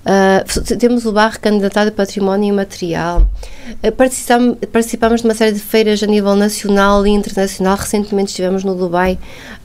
[0.00, 3.28] Uh, temos o Barro Candidatado a Património Imaterial.
[3.82, 7.76] Uh, participamos, de uma série de feiras a nível nacional e internacional.
[7.76, 9.18] Recentemente estivemos no Dubai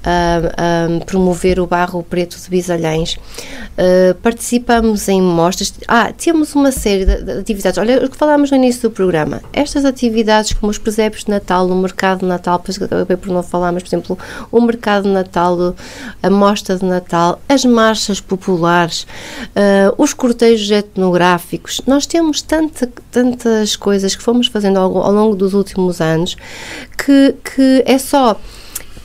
[0.03, 3.13] a, a promover o barro preto de Bisalhães.
[3.13, 5.73] Uh, participamos em mostras.
[5.87, 7.77] Ah, temos uma série de, de, atividades.
[7.77, 9.41] Olha, o que falámos no início do programa.
[9.53, 13.71] Estas atividades, como os presépios de Natal, o mercado de Natal, acabei por não falar,
[13.71, 14.19] mas, por exemplo,
[14.51, 15.75] o mercado de Natal,
[16.21, 21.81] a mostra de Natal, as marchas populares, uh, os cortejos etnográficos.
[21.85, 26.35] Nós temos tanta, tantas coisas que fomos fazendo ao, ao longo dos últimos anos
[26.97, 28.39] que, que é só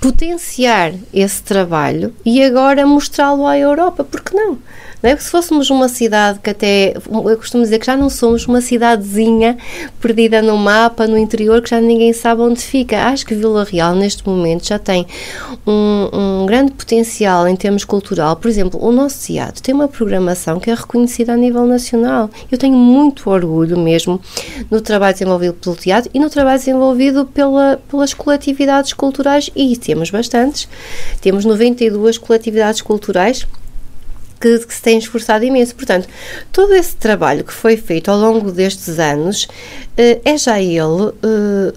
[0.00, 4.58] potenciar esse trabalho e agora mostrá-lo à Europa, porque não?
[5.02, 5.16] É?
[5.16, 9.56] Se fôssemos uma cidade que até, eu costumo dizer que já não somos uma cidadezinha
[10.00, 13.04] perdida no mapa, no interior, que já ninguém sabe onde fica.
[13.06, 15.06] Acho que Vila Real, neste momento, já tem
[15.66, 18.36] um, um grande potencial em termos cultural.
[18.36, 22.30] Por exemplo, o nosso teatro tem uma programação que é reconhecida a nível nacional.
[22.50, 24.20] Eu tenho muito orgulho mesmo
[24.70, 30.10] no trabalho desenvolvido pelo teatro e no trabalho desenvolvido pela, pelas coletividades culturais, e temos
[30.10, 30.68] bastantes.
[31.20, 33.46] Temos 92 coletividades culturais
[34.40, 35.74] que, que, se tem esforçado imenso.
[35.74, 36.08] Portanto,
[36.52, 41.14] todo esse trabalho que foi feito ao longo destes anos uh, é já ele uh,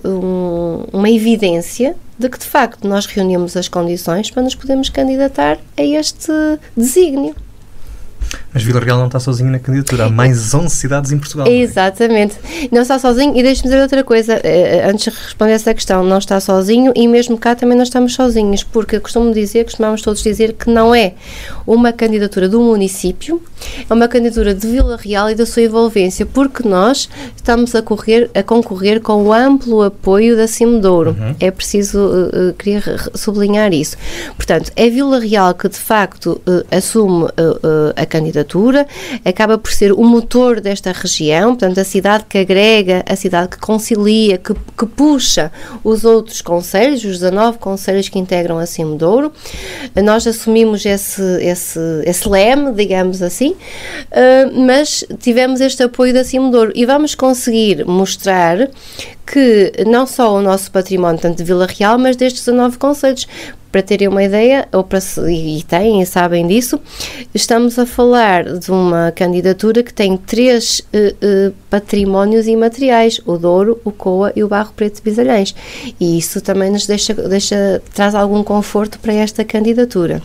[0.06, 5.58] um, uma evidência de que, de facto, nós reunimos as condições para nos podermos candidatar
[5.78, 6.32] a este
[6.76, 7.34] desígnio.
[8.54, 10.06] Mas Vila Real não está sozinho na candidatura.
[10.06, 11.48] Há mais 11 cidades em Portugal.
[11.48, 12.36] Exatamente.
[12.72, 13.38] Não está sozinho.
[13.38, 16.04] E deixe-me dizer outra coisa, eh, antes de responder essa questão.
[16.04, 20.24] Não está sozinho e mesmo cá também não estamos sozinhos, porque costumo dizer, costumamos todos
[20.24, 21.14] dizer que não é
[21.68, 23.42] uma candidatura do município,
[23.88, 28.32] é uma candidatura de Vila Real e da sua envolvência, porque nós estamos a, correr,
[28.34, 31.12] a concorrer com o amplo apoio da Cimedouro.
[31.12, 31.36] Uhum.
[31.40, 32.82] É preciso, uh, queria
[33.14, 33.96] sublinhar isso.
[34.36, 38.88] Portanto, é Vila Real que de facto uh, assume uh, a candidatura candidatura,
[39.24, 43.58] acaba por ser o motor desta região, portanto, a cidade que agrega, a cidade que
[43.58, 45.52] concilia, que, que puxa
[45.84, 49.32] os outros conselhos, os 19 conselhos que integram a Cimedouro.
[50.04, 56.72] Nós assumimos esse, esse, esse leme, digamos assim, uh, mas tivemos este apoio da Cimedouro
[56.76, 58.70] e vamos conseguir mostrar
[59.32, 63.28] que não só o nosso património, tanto de Vila Real, mas destes 19 conselhos,
[63.72, 66.80] para terem uma ideia, ou para, e têm e sabem disso,
[67.34, 73.80] estamos a falar de uma candidatura que tem três uh, uh, patrimónios imateriais, o Douro,
[73.86, 75.54] o Coa e o Barro Preto de Bisalhães.
[76.00, 80.24] E isso também nos deixa, deixa, traz algum conforto para esta candidatura.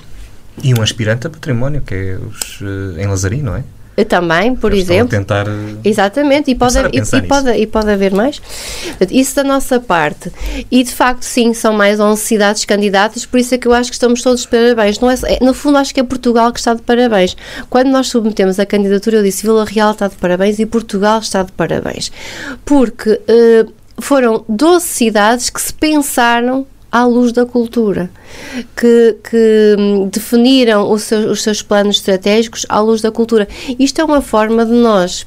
[0.62, 3.64] E um aspirante a património, que é os, uh, em Lazarino, não é?
[4.09, 5.09] Também, por Eles exemplo.
[5.09, 5.46] tentar
[5.85, 8.42] Exatamente, e pode, e, e, pode, e pode haver mais.
[9.11, 10.33] Isso da nossa parte.
[10.70, 13.90] E de facto, sim, são mais 11 cidades candidatas, por isso é que eu acho
[13.90, 14.98] que estamos todos de parabéns.
[14.98, 17.37] Não é, no fundo, acho que é Portugal que está de parabéns.
[17.70, 21.42] Quando nós submetemos a candidatura, eu disse Vila Real está de parabéns e Portugal está
[21.42, 22.11] de parabéns.
[22.64, 28.09] Porque uh, foram 12 cidades que se pensaram à luz da cultura,
[28.76, 33.48] que, que hum, definiram seu, os seus planos estratégicos à luz da cultura.
[33.80, 35.26] Isto é uma forma de nós,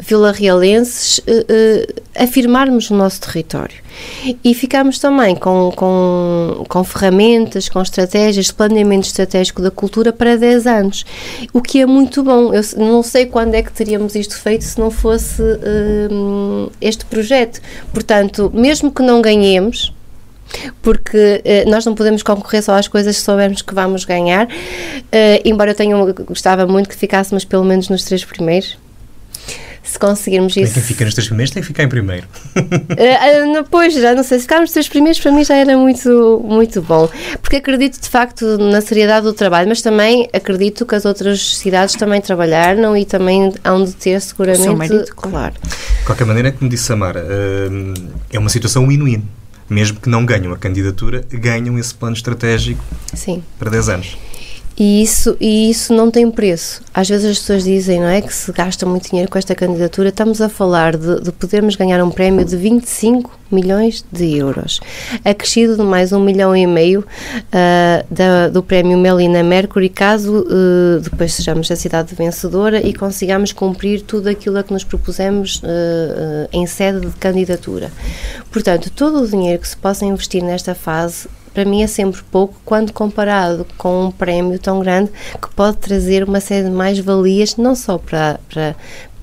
[0.00, 3.76] vilarrealenses, uh, uh, afirmarmos o nosso território.
[4.42, 10.66] E ficamos também com, com, com ferramentas, com estratégias planeamento estratégico da cultura para 10
[10.66, 11.06] anos,
[11.52, 12.52] o que é muito bom.
[12.52, 17.60] Eu não sei quando é que teríamos isto feito se não fosse uh, este projeto.
[17.92, 19.94] Portanto, mesmo que não ganhemos,
[20.82, 24.50] porque uh, nós não podemos concorrer só às coisas que soubermos que vamos ganhar, uh,
[25.44, 28.78] embora eu tenha, gostava muito que ficássemos pelo menos nos três primeiros.
[29.82, 30.74] Se conseguirmos isso.
[30.74, 32.26] Quem fica nos três primeiros tem que ficar em primeiro.
[32.58, 34.38] uh, pois, já não sei.
[34.38, 37.08] Se ficarmos nos três primeiros, para mim já era muito, muito bom.
[37.40, 41.94] Porque acredito de facto na seriedade do trabalho, mas também acredito que as outras cidades
[41.94, 44.74] também trabalharam e também hão de ter seguramente.
[44.74, 45.54] Mérito, claro.
[45.62, 47.24] De qualquer maneira, como disse Samara,
[48.32, 49.22] é uma situação win-win
[49.68, 53.42] mesmo que não ganham a candidatura, ganham esse plano estratégico Sim.
[53.58, 54.16] para 10 anos.
[54.78, 56.82] E isso, e isso não tem preço.
[56.92, 60.10] Às vezes as pessoas dizem, não é, que se gasta muito dinheiro com esta candidatura.
[60.10, 64.80] Estamos a falar de, de podermos ganhar um prémio de 25 milhões de euros,
[65.24, 71.00] acrescido de mais um milhão e meio uh, da, do prémio Melina Mercury, caso uh,
[71.00, 76.48] depois sejamos a cidade vencedora e consigamos cumprir tudo aquilo a que nos propusemos uh,
[76.52, 77.90] em sede de candidatura.
[78.50, 82.54] Portanto, todo o dinheiro que se possa investir nesta fase para mim é sempre pouco
[82.66, 87.74] quando comparado com um prémio tão grande que pode trazer uma série de mais-valias, não
[87.74, 88.76] só para, para,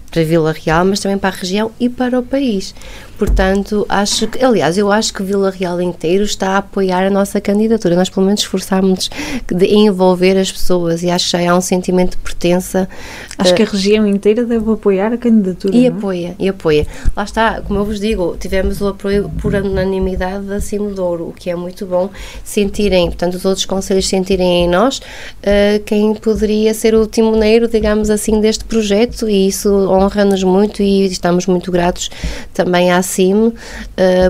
[0.10, 2.74] para Vila Real, mas também para a região e para o país.
[3.18, 7.40] Portanto, acho que, aliás, eu acho que Vila Real inteiro está a apoiar a nossa
[7.40, 7.96] candidatura.
[7.96, 9.10] Nós, pelo menos, esforçámos-nos
[9.48, 12.90] de envolver as pessoas e acho que já há um sentimento de pertença.
[13.38, 15.76] Acho uh, que a região inteira deve apoiar a candidatura.
[15.76, 15.90] E é?
[15.90, 16.88] apoia, e apoia.
[17.16, 21.50] Lá está, como eu vos digo, tivemos o apoio por unanimidade da Cimedouro, o que
[21.50, 22.10] é muito bom
[22.44, 28.10] sentirem, portanto, os outros conselhos sentirem em nós uh, quem poderia ser o timoneiro, digamos
[28.10, 32.10] assim, deste projeto e isso honra-nos muito e estamos muito gratos
[32.54, 33.54] também à CIM uh,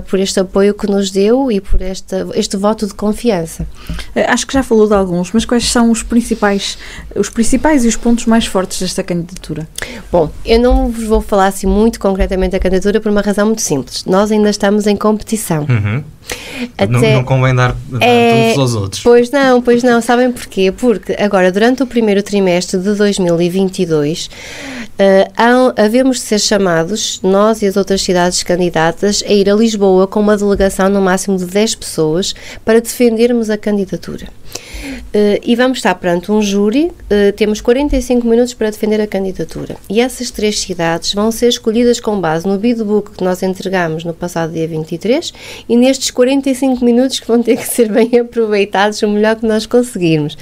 [0.10, 3.68] por este apoio que nos deu e por esta, este voto de confiança.
[4.16, 6.78] Uh, acho que já falou de alguns, mas quais são os principais,
[7.16, 9.68] os principais e os pontos mais fortes desta candidatura?
[10.12, 13.62] Bom, eu não vos vou falar assim muito concretamente da candidatura por uma razão muito
[13.62, 14.04] simples.
[14.06, 15.66] Nós ainda estamos em competição.
[15.70, 16.04] Uhum.
[16.78, 19.02] Até, não, não convém dar, dar é, aos outros.
[19.02, 20.02] Pois não, pois não.
[20.02, 20.72] Sabem porquê?
[20.72, 27.68] Porque agora, durante o primeiro trimestre de 2022, uh, havemos de ser chamados, nós e
[27.68, 31.76] as outras cidades candidatas, a ir a Lisboa com uma delegação no máximo de 10
[31.76, 32.34] pessoas
[32.64, 34.28] para defendermos a candidatura.
[34.84, 39.76] Uh, e vamos estar perante um júri, uh, temos 45 minutos para defender a candidatura.
[39.90, 44.14] E essas três cidades vão ser escolhidas com base no bidbook que nós entregamos no
[44.14, 45.34] passado dia 23
[45.70, 49.66] e nestes 45 minutos que vão ter que ser bem aproveitados o melhor que nós
[49.66, 50.38] conseguirmos.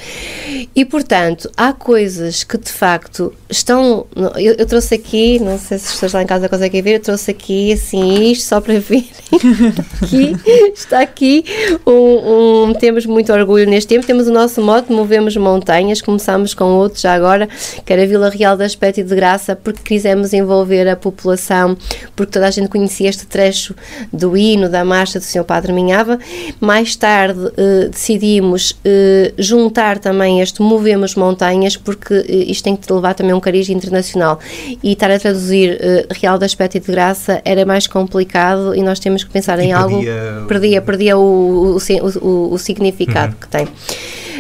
[0.76, 4.06] E, portanto, há coisas que de facto estão.
[4.36, 7.00] Eu, eu trouxe aqui, não sei se as pessoas lá em casa conseguem ver, eu
[7.02, 9.10] trouxe aqui assim isto só para verem.
[10.02, 10.36] aqui,
[10.74, 11.46] está aqui
[11.86, 16.64] um, um, Temos muito orgulho neste tempo, temos o nosso modo Movemos Montanhas, começamos com
[16.64, 17.50] outro já agora,
[17.86, 21.78] que era Vila Real da Aspecto e de Graça, porque quisemos envolver a população,
[22.16, 23.76] porque toda a gente conhecia este trecho
[24.12, 25.44] do hino, da marcha do Sr.
[25.44, 26.18] Padre Minhava.
[26.62, 32.92] Mais tarde eh, decidimos eh, juntar também este Movemos Montanhas, porque eh, isto tem que
[32.92, 34.40] levar também um cariz internacional
[34.82, 35.78] e estar a traduzir
[36.10, 39.66] Real da Aspecto e de Graça era mais complicado e nós temos que pensar e
[39.66, 40.48] em perdia algo.
[40.48, 41.80] Perdia, perdia o, o,
[42.22, 43.40] o, o significado uhum.
[43.40, 43.68] que tem.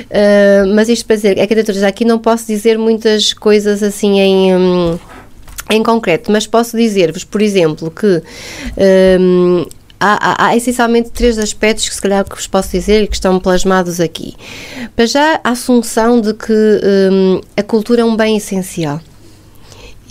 [0.09, 4.19] Uh, mas isto para dizer, a candidatura já aqui não posso dizer muitas coisas assim
[4.19, 4.55] em.
[4.55, 4.99] Um,
[5.69, 8.21] em concreto, mas posso dizer-vos, por exemplo, que
[9.19, 9.65] um,
[10.01, 13.39] há, há, há, essencialmente três aspectos que se calhar que vos posso dizer que estão
[13.39, 14.35] plasmados aqui.
[14.95, 18.99] Para já, a assunção de que um, a cultura é um bem essencial.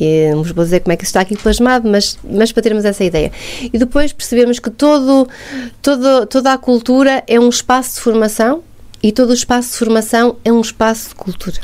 [0.00, 2.84] E, vos vou dizer como é que isso está aqui plasmado, mas, mas para termos
[2.86, 3.30] essa ideia.
[3.70, 5.28] E depois percebemos que todo,
[5.82, 8.62] todo, toda a cultura é um espaço de formação
[9.02, 11.60] e todo o espaço de formação é um espaço de cultura.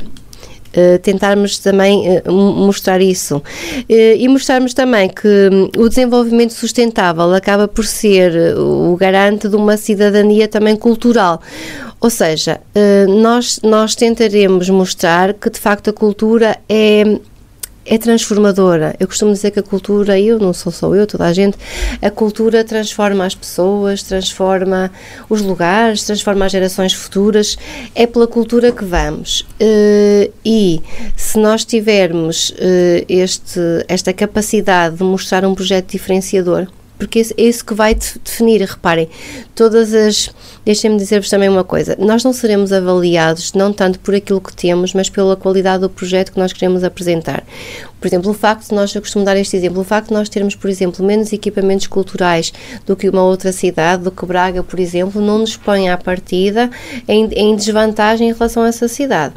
[0.67, 3.43] Uh, tentarmos também uh, mostrar isso uh,
[3.89, 9.77] e mostrarmos também que um, o desenvolvimento sustentável acaba por ser o garante de uma
[9.77, 11.41] cidadania também cultural.
[11.99, 12.61] Ou seja,
[13.07, 17.17] nós, nós tentaremos mostrar que de facto a cultura é
[17.87, 18.95] é transformadora.
[18.99, 21.57] Eu costumo dizer que a cultura, eu não sou só eu, toda a gente,
[22.01, 24.91] a cultura transforma as pessoas, transforma
[25.29, 27.57] os lugares, transforma as gerações futuras.
[27.95, 29.41] É pela cultura que vamos.
[29.61, 30.81] Uh, e
[31.15, 37.63] se nós tivermos uh, este, esta capacidade de mostrar um projeto diferenciador, porque é isso
[37.63, 39.07] que vai definir, reparem,
[39.53, 40.31] todas as.
[40.67, 44.93] Deixem-me dizer-vos também uma coisa: nós não seremos avaliados não tanto por aquilo que temos,
[44.93, 47.45] mas pela qualidade do projeto que nós queremos apresentar.
[48.01, 50.27] Por exemplo, o facto de nós, eu costumo dar este exemplo, o facto de nós
[50.27, 52.51] termos, por exemplo, menos equipamentos culturais
[52.85, 56.69] do que uma outra cidade, do que Braga, por exemplo, não nos põe à partida
[57.07, 59.35] em, em desvantagem em relação a essa cidade.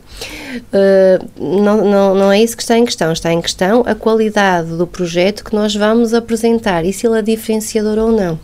[0.74, 4.70] Uh, não, não, não é isso que está em questão, está em questão a qualidade
[4.70, 8.36] do projeto que nós vamos apresentar e se ele é diferenciador ou não.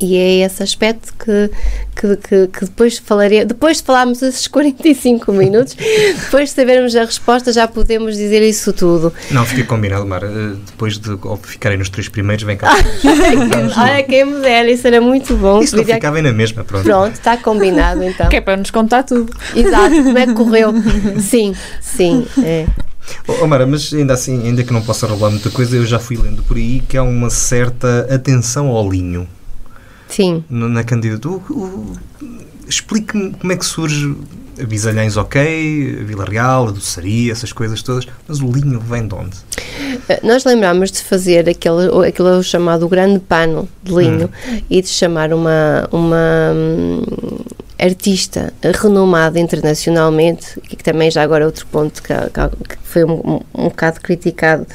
[0.00, 1.50] E é esse aspecto que,
[1.94, 5.76] que, que, que, depois falarei, depois de falarmos esses 45 minutos,
[6.24, 9.12] depois de sabermos a resposta, já podemos dizer isso tudo.
[9.30, 10.26] Não, fiquei combinado, Mara.
[10.26, 11.10] Eh, depois de
[11.42, 12.72] ficarem nos três primeiros, vem cá.
[13.76, 15.60] Olha, quem me dera, isso era muito bom.
[15.60, 16.84] Isso não ficava na mesma, pronto.
[16.84, 18.28] Pronto, está combinado então.
[18.28, 19.30] Que é para nos contar tudo.
[19.54, 20.72] Exato, como é que correu?
[21.20, 22.26] Sim, sim.
[22.42, 22.66] É.
[23.26, 26.16] Oh, Mara, mas ainda assim, ainda que não possa rolar muita coisa, eu já fui
[26.16, 29.26] lendo por aí que há uma certa atenção ao linho.
[30.10, 30.44] Sim.
[30.48, 31.42] Na candidatura.
[32.68, 34.14] Explique-me como é que surge
[34.60, 39.08] a Bisalhães, ok, a Vila Real, a Doçaria, essas coisas todas, mas o linho vem
[39.08, 39.36] de onde?
[40.08, 44.60] Eh, nós lembramos de fazer aquele, aquele chamado grande pano de linho hum.
[44.68, 47.02] e de chamar uma, uma hum,
[47.80, 52.12] artista renomada internacionalmente, que também já agora é outro ponto que,
[52.68, 54.66] que foi um, um, bocado criticado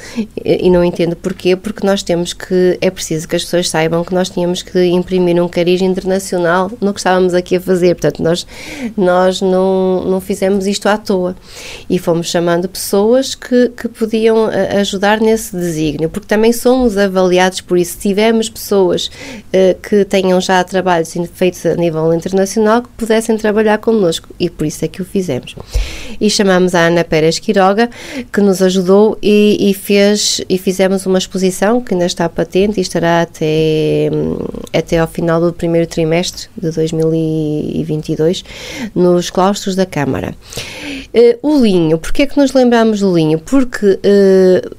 [0.42, 4.14] e, não entendo porquê, porque nós temos que, é preciso que as pessoas saibam que
[4.14, 8.46] nós tínhamos que imprimir um cariz internacional no que estávamos aqui a fazer, portanto nós,
[8.96, 11.36] nós não, não fizemos isto à toa.
[11.88, 17.60] E fomos chamando pessoas que, que podiam eh, ajudar nesse desígnio, porque também somos avaliados
[17.60, 23.36] por isso, se tivermos pessoas uh, que tenham já trabalhos feitos a nível internacional, pudessem
[23.36, 25.54] trabalhar connosco e por isso é que o fizemos.
[26.20, 27.90] E chamamos a Ana Pérez Quiroga,
[28.32, 32.80] que nos ajudou e, e, fez e fizemos uma exposição que ainda está patente e
[32.80, 34.10] estará até,
[34.72, 38.44] até ao final do primeiro trimestre de 2022
[38.94, 40.34] nos claustros da Câmara.
[41.14, 43.38] Uh, o linho, porquê é que nos lembramos do linho?
[43.38, 44.76] Porque uh,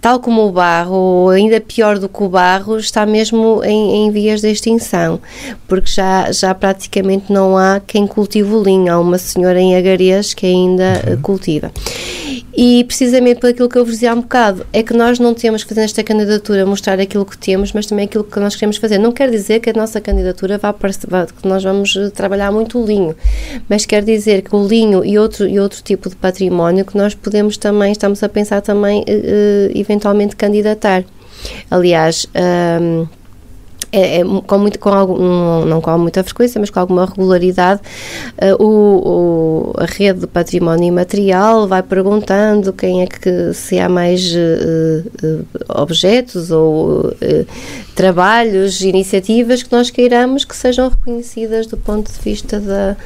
[0.00, 4.10] tal como o barro, ou ainda pior do que o barro, está mesmo em, em,
[4.10, 5.20] vias de extinção,
[5.66, 8.92] porque já, já praticamente não há quem cultive o linho.
[8.92, 11.22] Há uma senhora em Agarês que ainda uhum.
[11.22, 11.72] cultiva.
[12.60, 15.32] E precisamente por aquilo que eu vos dizia há um bocado, é que nós não
[15.32, 18.78] temos que fazer nesta candidatura mostrar aquilo que temos, mas também aquilo que nós queremos
[18.78, 18.98] fazer.
[18.98, 20.74] Não quer dizer que a nossa candidatura vá,
[21.06, 23.14] vá que nós vamos eh, trabalhar muito o linho,
[23.68, 27.14] mas quer dizer que o linho e outro, e outro tipo de património que nós
[27.14, 31.04] podemos também, estamos a pensar também, uh, eventualmente candidatar.
[31.70, 32.26] Aliás,
[33.90, 37.80] é, é, com muito, com algum, não, com muita frequência, mas com alguma regularidade,
[38.36, 43.88] uh, o, o, a rede de património imaterial vai perguntando quem é que se há
[43.88, 47.14] mais uh, objetos ou
[47.94, 52.96] trabalhos, iniciativas que nós queiramos que sejam reconhecidas do ponto de vista da,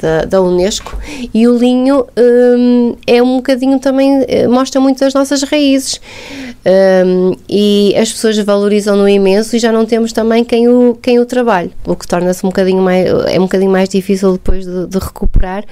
[0.00, 0.98] da, da Unesco.
[1.32, 6.00] E o linho um, é um bocadinho também, mostra muito as nossas raízes.
[6.66, 11.18] Um, e as pessoas valorizam no imenso e já não temos também quem o, quem
[11.18, 14.86] o trabalhe, o que torna-se um bocadinho mais, é um bocadinho mais difícil depois de,
[14.86, 15.64] de, recuperar,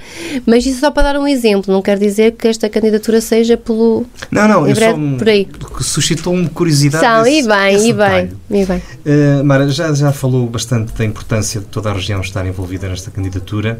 [0.45, 4.05] mas isso só para dar um exemplo, não quer dizer que esta candidatura seja pelo...
[4.29, 5.47] Não, não, eu só por aí.
[5.79, 8.81] suscitou-me curiosidade São, desse, e bem, e bem, e bem.
[9.05, 13.09] Uh, Mara, já, já falou bastante da importância de toda a região estar envolvida nesta
[13.09, 13.79] candidatura,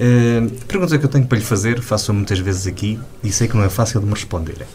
[0.00, 3.54] Uh, pergunta que eu tenho para lhe fazer, faço muitas vezes aqui e sei que
[3.54, 4.66] não é fácil de me responder.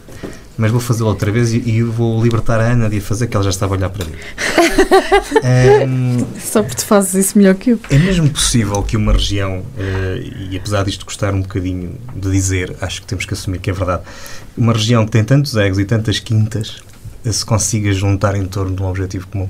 [0.57, 3.35] Mas vou fazê-lo outra vez e, e vou libertar a Ana de a fazer, que
[3.35, 4.13] ela já estava a olhar para mim.
[5.87, 7.79] um, Só porque tu fazes isso melhor que eu.
[7.89, 12.75] é mesmo possível que uma região, eh, e apesar disto custar um bocadinho de dizer,
[12.81, 14.03] acho que temos que assumir que é verdade,
[14.57, 16.77] uma região que tem tantos egos e tantas quintas
[17.31, 19.49] se consiga juntar em torno de um objetivo comum?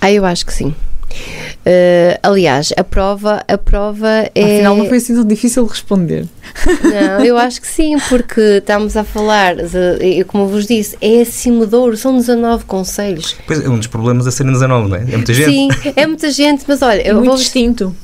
[0.00, 0.74] Ah, eu acho que sim.
[1.12, 4.56] Uh, aliás, a prova, a prova é.
[4.56, 6.26] Afinal, não foi assim tão difícil de responder.
[6.82, 11.66] Não, eu acho que sim, porque estamos a falar, de, como vos disse, é acima
[11.66, 13.36] de ouro, são 19 conselhos.
[13.46, 15.00] Pois é, um dos problemas é serem 19, não é?
[15.00, 15.50] É muita gente.
[15.50, 17.94] Sim, é muita gente, mas olha, eu Muito vou distinto.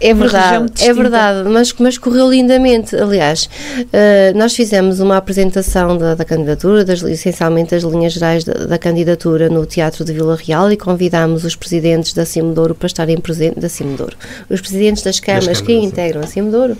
[0.00, 2.96] É região verdade, é verdade, mas, mas correu lindamente.
[2.96, 3.50] Aliás,
[3.92, 8.78] eh, nós fizemos uma apresentação da, da candidatura, das, essencialmente das linhas gerais da, da
[8.78, 13.60] candidatura no Teatro de Vila Real e convidámos os presidentes da Cimedouro para estarem presentes,
[13.60, 14.16] da Cimedouro,
[14.48, 16.76] os presidentes das câmaras que câmaras, integram a Cimedouro.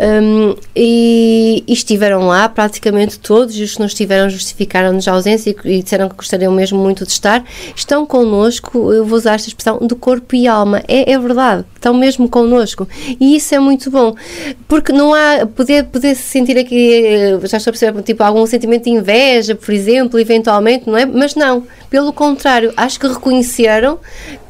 [0.00, 5.50] Um, e, e estiveram lá praticamente todos, e os que não estiveram justificaram-nos a ausência
[5.64, 7.44] e, e disseram que gostariam mesmo muito de estar.
[7.76, 10.82] Estão connosco, eu vou usar esta expressão, de corpo e alma.
[10.88, 12.88] É, é verdade, estão mesmo connosco.
[13.20, 14.14] E isso é muito bom,
[14.68, 18.46] porque não há, poder, poder se sentir aqui, eh, já estou a perceber, tipo, algum
[18.46, 21.04] sentimento de inveja, por exemplo, eventualmente, não é?
[21.06, 23.98] Mas não, pelo contrário, acho que reconheceram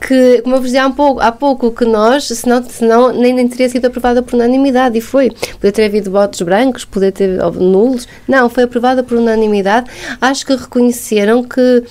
[0.01, 3.47] que, como eu vos dizia há pouco, há pouco que nós, senão, senão nem, nem
[3.49, 5.31] teria sido aprovada por unanimidade, e foi.
[5.31, 9.91] Podia ter havido votos brancos, poder ter nulos, não, foi aprovada por unanimidade.
[10.21, 11.83] Acho que reconheceram que,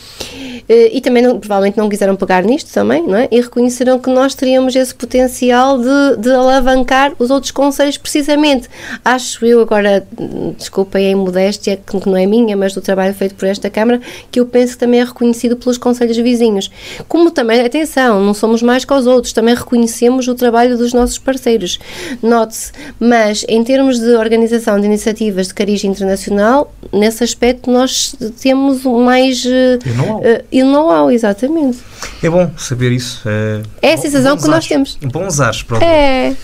[0.68, 3.28] eh, e também não- provavelmente não quiseram pegar nisto também, não é?
[3.32, 8.69] E reconheceram que nós teríamos esse potencial de, de alavancar os outros conselhos, precisamente.
[9.03, 10.05] Acho eu, agora,
[10.57, 14.39] desculpem a imodéstia, que não é minha, mas do trabalho feito por esta Câmara, que
[14.39, 16.69] eu penso que também é reconhecido pelos conselhos vizinhos.
[17.07, 21.17] Como também, atenção, não somos mais que os outros, também reconhecemos o trabalho dos nossos
[21.17, 21.80] parceiros.
[22.22, 28.84] Note-se, mas em termos de organização de iniciativas de cariz internacional, nesse aspecto nós temos
[28.84, 29.80] mais eh,
[30.51, 31.11] E não há.
[31.11, 31.80] eh, exatamente.
[32.22, 33.22] É bom saber isso.
[33.28, 34.97] É, É a sensação que nós temos.
[35.01, 36.36] Bons ares para o É.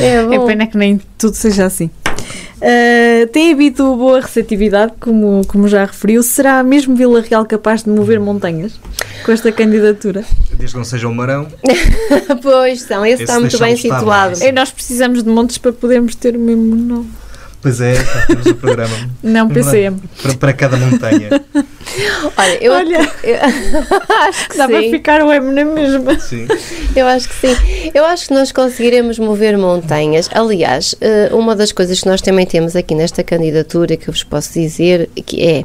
[0.00, 0.32] é bom.
[0.32, 1.90] É pena que nem tudo seja assim.
[2.60, 6.22] Uh, tem havido boa receptividade, como, como já referiu.
[6.22, 8.80] Será mesmo Vila Real capaz de mover montanhas
[9.24, 10.24] com esta candidatura?
[10.54, 11.46] Desde que não seja o Marão.
[12.42, 14.06] Pois são, esse, Esse está muito bem estar situado.
[14.06, 14.40] mais.
[14.40, 17.10] É, nós precisamos de montes para podermos ter o mesmo nome.
[17.60, 19.10] Pois é, já temos o programa.
[19.22, 20.00] Não, PCM.
[20.22, 21.28] Para, para cada montanha.
[22.36, 22.98] Olha, eu, Olha.
[23.24, 23.38] eu
[24.28, 24.90] acho que Dá para sim.
[24.90, 26.18] ficar o M na mesma.
[26.20, 26.46] Sim.
[26.94, 27.90] Eu acho que sim.
[27.92, 30.28] Eu acho que nós conseguiremos mover montanhas.
[30.32, 34.22] Aliás, eh, uma das coisas que nós também temos aqui nesta candidatura que eu vos
[34.22, 35.64] posso dizer que é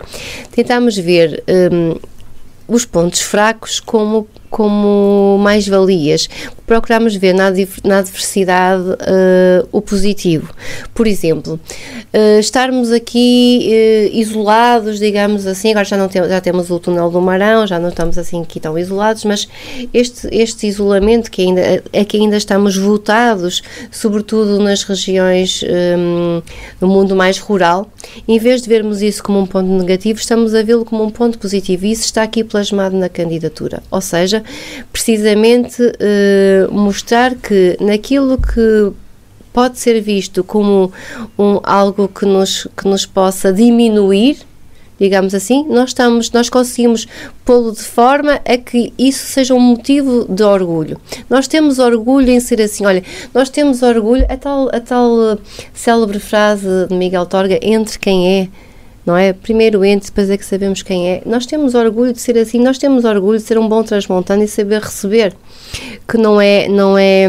[0.56, 1.96] tentarmos ver hum,
[2.68, 6.30] os pontos fracos como como mais-valias.
[6.74, 7.51] Procuramos ver na,
[7.84, 10.49] na diversidade eh, o positivo.
[10.91, 11.59] Por exemplo,
[12.11, 17.11] eh, estarmos aqui eh, isolados, digamos assim, agora já, não tem- já temos o túnel
[17.11, 19.47] do Marão, já não estamos assim aqui tão isolados, mas
[19.93, 23.61] este, este isolamento que ainda, é que ainda estamos votados,
[23.91, 25.63] sobretudo nas regiões
[25.95, 26.41] hum,
[26.82, 27.88] no mundo mais rural,
[28.28, 31.38] em vez de vermos isso como um ponto negativo, estamos a vê-lo como um ponto
[31.38, 33.84] positivo e isso está aqui plasmado na candidatura.
[33.91, 34.43] Ou seja,
[34.91, 35.84] precisamente
[36.72, 38.93] mostrar que naquilo que
[39.53, 40.91] pode ser visto como
[41.38, 44.38] um, algo que nos, que nos possa diminuir,
[44.99, 47.07] digamos assim, nós estamos, nós conseguimos
[47.45, 50.99] pô-lo de forma a que isso seja um motivo de orgulho.
[51.30, 53.03] Nós temos orgulho em ser assim, olha,
[53.34, 55.38] nós temos orgulho, a tal, a tal eh,
[55.74, 58.47] célebre frase de Miguel Torga, entre quem é,
[59.06, 59.34] não é?
[59.34, 61.22] Primeiro entre, depois é que sabemos quem é.
[61.26, 64.47] Nós temos orgulho de ser assim, nós temos orgulho de ser um bom transmontano e
[64.47, 65.34] saber receber,
[66.08, 67.28] que não é, não é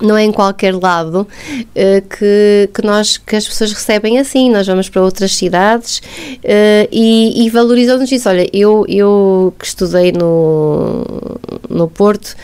[0.00, 1.26] não é em qualquer lado
[1.74, 4.50] eh, que, que, nós, que as pessoas recebem assim.
[4.50, 6.02] Nós vamos para outras cidades
[6.44, 8.28] eh, e, e valorizam-nos isso.
[8.28, 11.04] Olha, eu, eu que estudei no,
[11.68, 12.34] no Porto,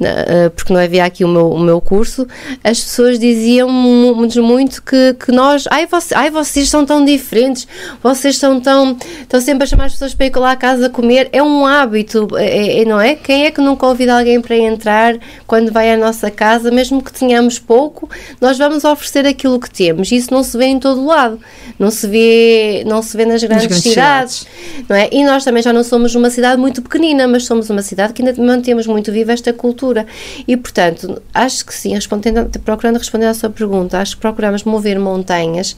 [0.00, 2.26] na- eh, porque não havia aqui o meu, o meu curso,
[2.64, 7.66] as pessoas diziam-nos muito que, que nós, ai, você, ai, vocês são tão diferentes,
[8.02, 11.28] vocês são tão, estão sempre a chamar as pessoas para ir lá à casa comer.
[11.32, 13.14] É um hábito, é, é- não é?
[13.14, 17.12] Quem é que não convida alguém para entrar quando vai à nossa casa, mesmo que
[17.12, 18.08] tenhamos pouco,
[18.40, 20.10] nós vamos oferecer aquilo que temos.
[20.12, 21.40] Isso não se vê em todo lado.
[21.78, 24.46] Não se vê, não se vê nas grandes, grandes cidades,
[24.88, 25.08] não é?
[25.12, 28.22] E nós também já não somos uma cidade muito pequenina, mas somos uma cidade que
[28.22, 30.06] ainda mantemos muito viva esta cultura.
[30.46, 34.98] E, portanto, acho que sim, respondendo, procurando responder à sua pergunta, acho que procuramos mover
[34.98, 35.76] montanhas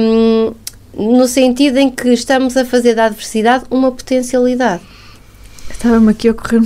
[0.00, 0.52] hum,
[0.94, 4.82] no sentido em que estamos a fazer da adversidade uma potencialidade.
[5.70, 6.62] Estava-me aqui a ocorrer.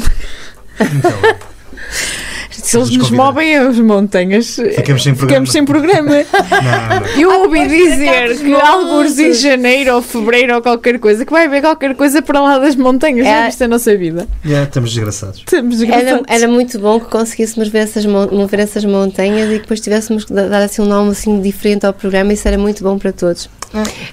[0.81, 1.13] Então,
[2.53, 5.29] Se eles nos movem as montanhas, Ficamos sem programa.
[5.47, 6.11] ficamos sem programa.
[6.63, 7.07] Não, não.
[7.19, 11.61] Eu ouvi dizer que alguns em janeiro ou fevereiro ou qualquer coisa, que vai haver
[11.63, 13.27] qualquer coisa para lá das montanhas.
[13.27, 13.31] É.
[13.31, 14.27] Já viste a nossa vida?
[14.45, 15.39] Já, estamos desgraçados.
[15.39, 16.27] Estamos Era, desgraçados.
[16.29, 20.33] era muito bom que conseguíssemos ver essas, mover essas montanhas e que depois tivéssemos que
[20.33, 22.33] da- dar assim um nome assim diferente ao programa.
[22.33, 23.49] Isso era muito bom para todos.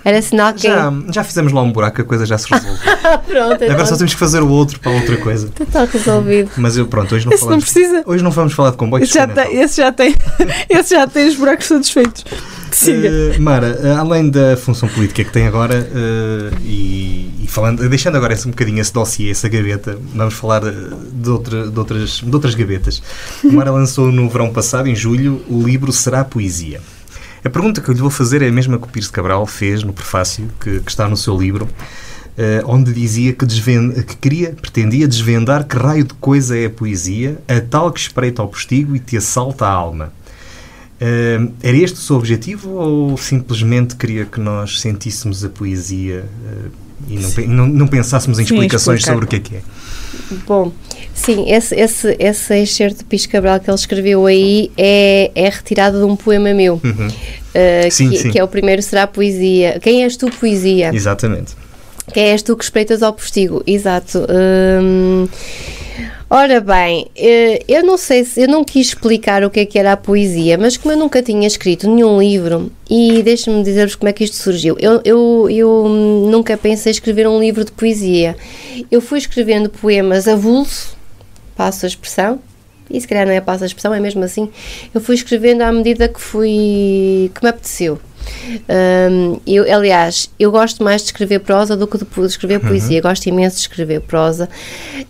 [0.05, 0.63] Era sinal que.
[0.67, 2.77] Já, já fizemos lá um buraco, a coisa já se resolveu.
[3.27, 5.49] Pronto, Agora só então, temos que fazer o outro para outra coisa.
[5.59, 6.51] está resolvido.
[6.57, 7.65] Mas eu, pronto, hoje não Esse não falamos.
[7.71, 8.03] precisa.
[8.05, 9.07] Hoje não vamos falar de comboios.
[9.09, 10.15] Esse já, tem, esse, já tem,
[10.69, 12.23] esse já tem os buracos todos feitos.
[12.71, 13.07] Siga.
[13.07, 18.15] Eh, Mara, eh, além da função política que tem agora eh, e, e falando, deixando
[18.15, 22.31] agora esse, um bocadinho esse dossiê, essa gaveta, vamos falar de, outra- de outras, de
[22.33, 23.01] outras gavetas.
[23.43, 26.79] Mara lançou no verão passado, em julho, o livro Será Poesia.
[27.43, 29.83] A pergunta que eu lhe vou fazer é a mesma que o Pires Cabral fez
[29.83, 31.69] no prefácio que, que está no seu livro,
[32.37, 37.39] eh, onde dizia que, que queria, pretendia desvendar que raio de coisa é a poesia,
[37.47, 40.11] a tal que espreita ao postigo e te assalta a alma.
[40.99, 46.88] Eh, era este o seu objetivo ou simplesmente queria que nós sentíssemos a poesia eh,
[47.07, 49.13] e não, não, não pensássemos em Sim, explicações explicar.
[49.13, 49.61] sobre o que é que é?
[50.47, 50.71] Bom,
[51.13, 55.99] sim, esse, esse, esse excerto de Pires Cabral que ele escreveu aí é, é retirado
[55.99, 58.31] de um poema meu, Uhum, uh, Sim, que, sim.
[58.31, 59.79] que é o primeiro Será Poesia.
[59.81, 60.91] Quem és tu, poesia?
[60.93, 61.53] Exatamente.
[62.13, 63.61] Quem és tu que espreitas ao postigo?
[63.67, 64.25] Exato.
[64.81, 65.27] Hum,
[66.29, 69.79] ora bem, eh, eu não sei se eu não quis explicar o que é que
[69.79, 74.09] era a poesia, mas como eu nunca tinha escrito nenhum livro, e deixa-me dizer-vos como
[74.09, 74.75] é que isto surgiu.
[74.79, 78.35] Eu, eu, eu nunca pensei escrever um livro de poesia.
[78.91, 80.97] Eu fui escrevendo poemas avulso,
[81.55, 82.39] passo a expressão,
[82.89, 84.49] e se calhar não é passo a expressão, é mesmo assim.
[84.93, 87.99] Eu fui escrevendo à medida que fui que me apeteceu.
[89.11, 93.01] Hum, eu, aliás, eu gosto mais de escrever prosa do que de escrever poesia.
[93.01, 94.49] Gosto imenso de escrever prosa.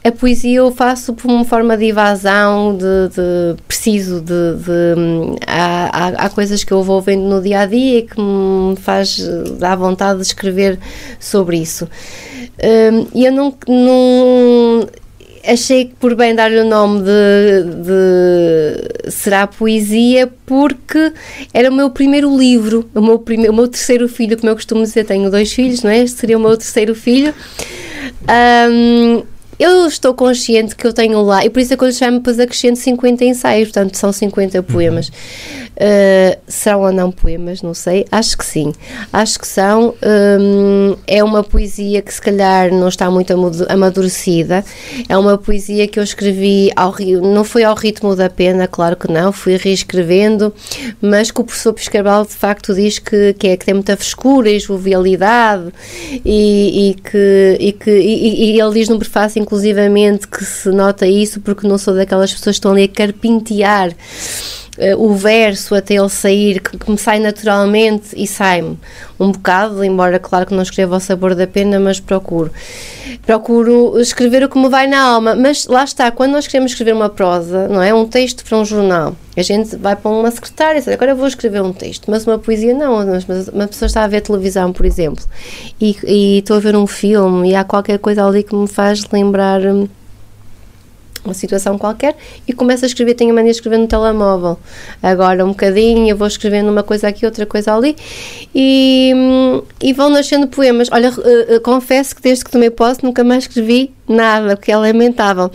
[0.04, 2.84] A poesia eu faço por uma forma de evasão, de,
[3.16, 4.56] de- preciso de.
[4.64, 8.02] de, hum, há, há, há coisas que eu vou vendo no dia a dia e
[8.04, 9.20] que me faz
[9.60, 10.80] dar vontade de escrever
[11.20, 11.88] sobre isso.
[13.14, 14.88] E eu não, não
[15.52, 21.14] achei que por bem dar-lhe o nome de, de Será Poesia porque
[21.54, 24.84] era o meu primeiro livro, o meu, primeiro, o meu terceiro filho, como eu costumo
[24.84, 26.00] dizer, tenho dois filhos, não é?
[26.00, 27.34] Este seria o meu terceiro filho.
[28.28, 29.24] Ahm,
[29.60, 32.39] eu estou consciente que eu tenho lá, e por isso é que eu chamo depois
[32.39, 35.12] acrescento 50 ensaios, portanto são 50 poemas.
[35.80, 38.74] Uh, serão ou não poemas, não sei, acho que sim.
[39.14, 39.96] Acho que são.
[40.04, 44.66] Hum, é uma poesia que se calhar não está muito amadu- amadurecida.
[45.08, 49.10] É uma poesia que eu escrevi, ao, não foi ao ritmo da pena, claro que
[49.10, 50.54] não, fui reescrevendo,
[51.02, 54.50] mas que o professor Piscarbal de facto diz que, que, é, que tem muita frescura
[54.50, 55.72] e jovialidade
[56.26, 61.08] e, e que, e, que e, e ele diz no prefácio inclusivamente que se nota
[61.08, 63.96] isso porque não sou daquelas pessoas que estão ali a carpintear
[64.80, 68.78] eh, o verso até ele sair, que, que me sai naturalmente e sai-me
[69.20, 72.52] um bocado, embora claro que não escrevo ao sabor da pena, mas procuro.
[73.26, 76.94] Procuro escrever o que me vai na alma, mas lá está, quando nós queremos escrever
[76.94, 77.94] uma prosa, não é?
[77.94, 81.28] Um texto para um jornal, a gente vai para uma secretária e diz, agora vou
[81.28, 84.72] escrever um texto, mas uma poesia não, mas mas uma pessoa está a ver televisão,
[84.72, 85.26] por exemplo,
[85.82, 89.04] e, e estou a ver um filme e há qualquer coisa ali que me faz
[89.12, 89.88] lembrar hum,
[91.26, 92.16] uma situação qualquer
[92.48, 94.58] e começo a escrever, tenho a mania de escrever no telemóvel.
[95.02, 97.96] Agora um bocadinho, eu vou escrevendo uma coisa aqui, outra coisa ali
[98.54, 99.14] e,
[99.82, 100.90] e vão nascendo poemas.
[100.92, 104.76] Olha, eh, eh, confesso que desde que tomei posse nunca mais escrevi nada, porque é
[104.78, 105.49] lamentável.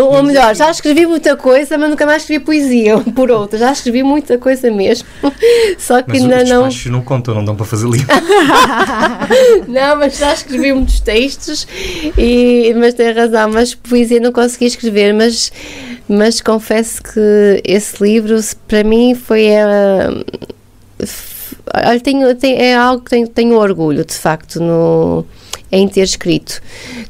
[0.00, 3.58] Ou, melhor, já escrevi muita coisa, mas nunca mais escrevi poesia, por outra.
[3.58, 5.08] Já escrevi muita coisa mesmo.
[5.78, 6.62] Só que Mas ainda os não.
[6.68, 8.06] despachos não contam, não dão para fazer livro.
[9.68, 11.66] Não, mas já escrevi muitos textos,
[12.18, 15.50] e, mas tem razão, mas poesia não consegui escrever, mas,
[16.08, 18.38] mas confesso que esse livro,
[18.68, 19.46] para mim, foi.
[21.74, 25.24] olha, tenho, tenho- é algo que tenho, tenho orgulho, de facto, no,
[25.74, 26.62] em ter escrito.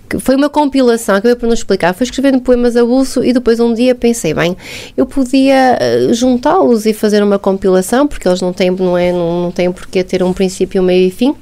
[0.09, 1.93] Que foi uma compilação, acabei por não explicar.
[1.95, 4.57] Fui escrevendo poemas a bolso e depois um dia pensei, bem,
[4.97, 9.43] eu podia eh, juntá-los e fazer uma compilação, porque eles não têm, não é, não,
[9.43, 11.35] não têm porquê ter um princípio, meio e fim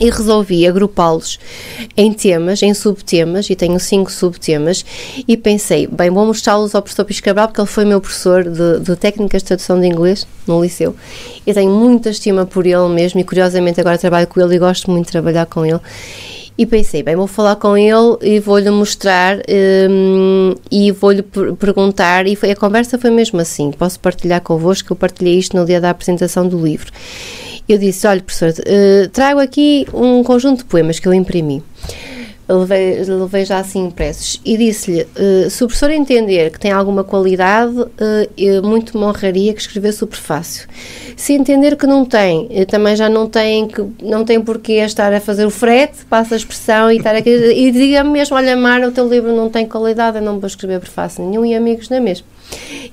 [0.00, 1.38] e resolvi agrupá-los
[1.96, 4.84] em temas, em subtemas, e tenho cinco subtemas,
[5.26, 8.96] e pensei, bem, vou mostrá-los ao professor Piscabral, porque ele foi meu professor de, de
[8.96, 10.94] técnicas de tradução de inglês no liceu,
[11.46, 14.90] e tenho muita estima por ele mesmo, e curiosamente agora trabalho com ele e gosto
[14.90, 15.80] muito de trabalhar com ele,
[16.56, 19.38] e pensei, bem, vou falar com ele e vou-lhe mostrar
[19.88, 24.92] hum, e vou-lhe per- perguntar, e foi, a conversa foi mesmo assim, posso partilhar convosco,
[24.92, 26.90] eu partilhei isto no dia da apresentação do livro.
[27.68, 31.62] Eu disse, olha professor, eh, trago aqui um conjunto de poemas que eu imprimi.
[32.48, 34.40] levei, levei já assim impressos.
[34.42, 39.52] E disse-lhe: uh, se o professor entender que tem alguma qualidade, uh, muito me honraria
[39.52, 40.66] que escrevesse o prefácio.
[41.14, 45.20] Se entender que não tem, também já não tem, que, não tem porquê estar a
[45.20, 47.28] fazer o frete, passa a expressão e estar aqui.
[47.28, 50.80] e diga-me mesmo: olha, Mara, o teu livro não tem qualidade, eu não vou escrever
[50.80, 52.24] prefácio nenhum e amigos não é mesmo.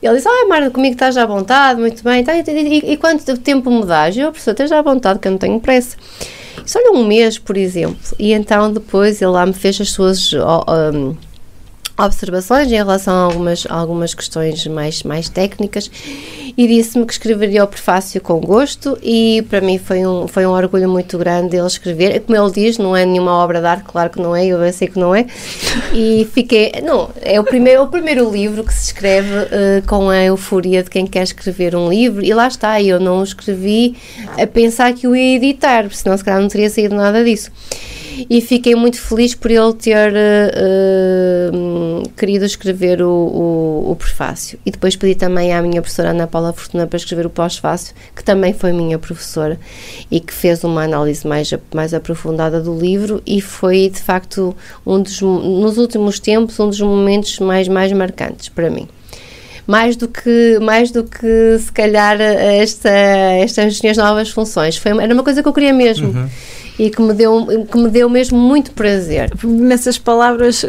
[0.02, 2.24] E ele disse: Ah, Mara, comigo estás à vontade, muito bem.
[2.24, 4.16] Tá, e, e, e quanto tempo dás?
[4.18, 5.98] Eu, professor, esteja à vontade, que eu não tenho pressa.
[6.66, 7.98] Isso, olha, um mês, por exemplo.
[8.18, 10.34] E então depois ele lá me fez as suas.
[10.34, 11.16] Um,
[11.98, 15.90] observações em relação a algumas, algumas questões mais, mais técnicas
[16.58, 20.52] e disse-me que escreveria o prefácio com gosto e para mim foi um, foi um
[20.52, 22.22] orgulho muito grande ele escrever.
[22.22, 24.88] Como ele diz, não é nenhuma obra de arte, claro que não é, eu sei
[24.88, 25.26] que não é.
[25.94, 30.24] E fiquei, não, é o primeiro, o primeiro livro que se escreve uh, com a
[30.24, 33.96] euforia de quem quer escrever um livro e lá está, eu não o escrevi
[34.38, 37.52] a pensar que o ia editar, senão se calhar não teria saído nada disso
[38.30, 44.60] e fiquei muito feliz por ele ter uh, querido escrever o, o, o, prefácio.
[44.66, 48.24] E depois pedi também à minha professora Ana Paula Fortuna para escrever o pós-fácio, que
[48.24, 49.60] também foi minha professora
[50.10, 54.56] e que fez uma análise mais, mais aprofundada do livro e foi de facto
[54.86, 58.88] um dos, nos últimos tempos, um dos momentos mais, mais marcantes para mim
[59.68, 64.78] mais do que mais do que se calhar esta, estas minhas novas funções.
[64.78, 66.10] Foi, era uma coisa que eu queria mesmo.
[66.10, 66.30] Uhum
[66.78, 69.32] e que me deu, que me deu mesmo muito prazer.
[69.44, 70.68] Nessas palavras, uh,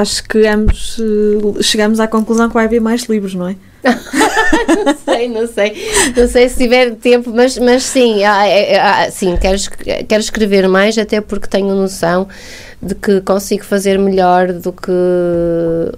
[0.00, 3.56] acho que ambos uh, chegamos à conclusão que vai haver mais livros, não é?
[3.84, 5.88] não sei, não sei.
[6.16, 9.58] Não sei se tiver tempo, mas, mas sim, é, é, sim quero,
[10.08, 12.28] quero escrever mais, até porque tenho noção
[12.82, 14.90] de que consigo fazer melhor do que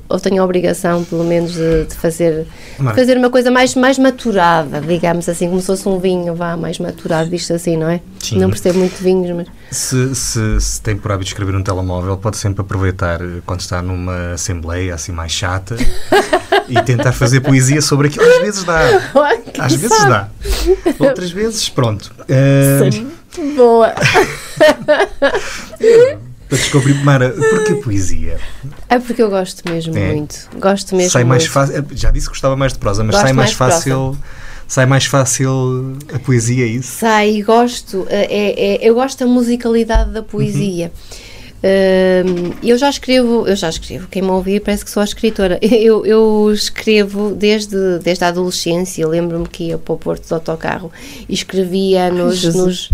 [0.08, 2.46] ou tenho a obrigação pelo menos de, de fazer
[2.78, 6.56] de fazer uma coisa mais mais maturada digamos assim como se fosse um vinho vá
[6.56, 8.00] mais maturado visto assim não é?
[8.20, 8.38] Sim.
[8.38, 12.36] não percebo muito vinhos mas se, se, se, tem por hábito escrever um telemóvel pode
[12.36, 15.76] sempre aproveitar quando está numa assembleia assim mais chata
[16.68, 18.24] e tentar fazer poesia sobre aquilo.
[18.24, 18.80] Às vezes dá.
[19.58, 20.10] Às vezes sabe?
[20.10, 20.28] dá.
[20.98, 22.12] Outras vezes pronto.
[22.20, 22.92] Uh...
[22.92, 23.54] Sim.
[23.56, 23.92] boa
[26.54, 28.38] para descobrir, Mara, porquê poesia?
[28.88, 30.12] É porque eu gosto mesmo é.
[30.12, 30.48] muito.
[30.58, 31.84] Gosto mesmo sai mais fácil.
[31.92, 34.18] Já disse que gostava mais de prosa, mas gosto sai mais, mais fácil.
[34.66, 36.98] Sai mais fácil a poesia, é isso?
[36.98, 38.06] Sai, gosto.
[38.08, 40.90] É, é, é eu gosto da musicalidade da poesia.
[40.94, 41.24] Uhum.
[41.64, 45.58] Uh, eu já escrevo, eu já escrevo, quem me ouvir parece que sou a escritora.
[45.62, 49.06] Eu, eu escrevo desde, desde a adolescência.
[49.08, 50.92] Lembro-me que ia para o Porto de autocarro
[51.26, 52.90] e escrevia nos, nos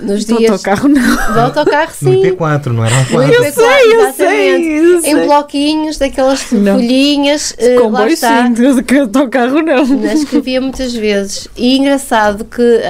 [0.00, 0.50] nos do dias.
[0.50, 1.32] autocarro não.
[1.32, 2.06] Do autocarro sim.
[2.06, 3.32] No IP4, não era um 4.
[3.32, 5.12] Eu sei, eu sei, eu sei.
[5.12, 6.74] Em bloquinhos, daquelas não.
[6.74, 7.52] folhinhas.
[7.52, 9.84] Uh, Comboio sim, do autocarro não.
[9.84, 10.12] não.
[10.12, 11.48] Escrevia muitas vezes.
[11.56, 12.80] E engraçado que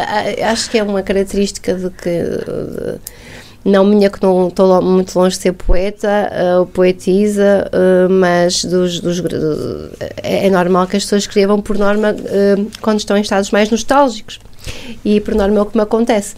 [0.42, 2.10] acho que é uma característica de que.
[2.10, 2.98] De,
[3.64, 8.64] não minha que não estou muito longe de ser poeta uh, ou poetisa, uh, mas
[8.64, 12.14] dos, dos uh, é normal que as pessoas escrevam por norma
[12.80, 14.40] quando estão em estados mais nostálgicos
[15.04, 16.34] e por norma é o que me acontece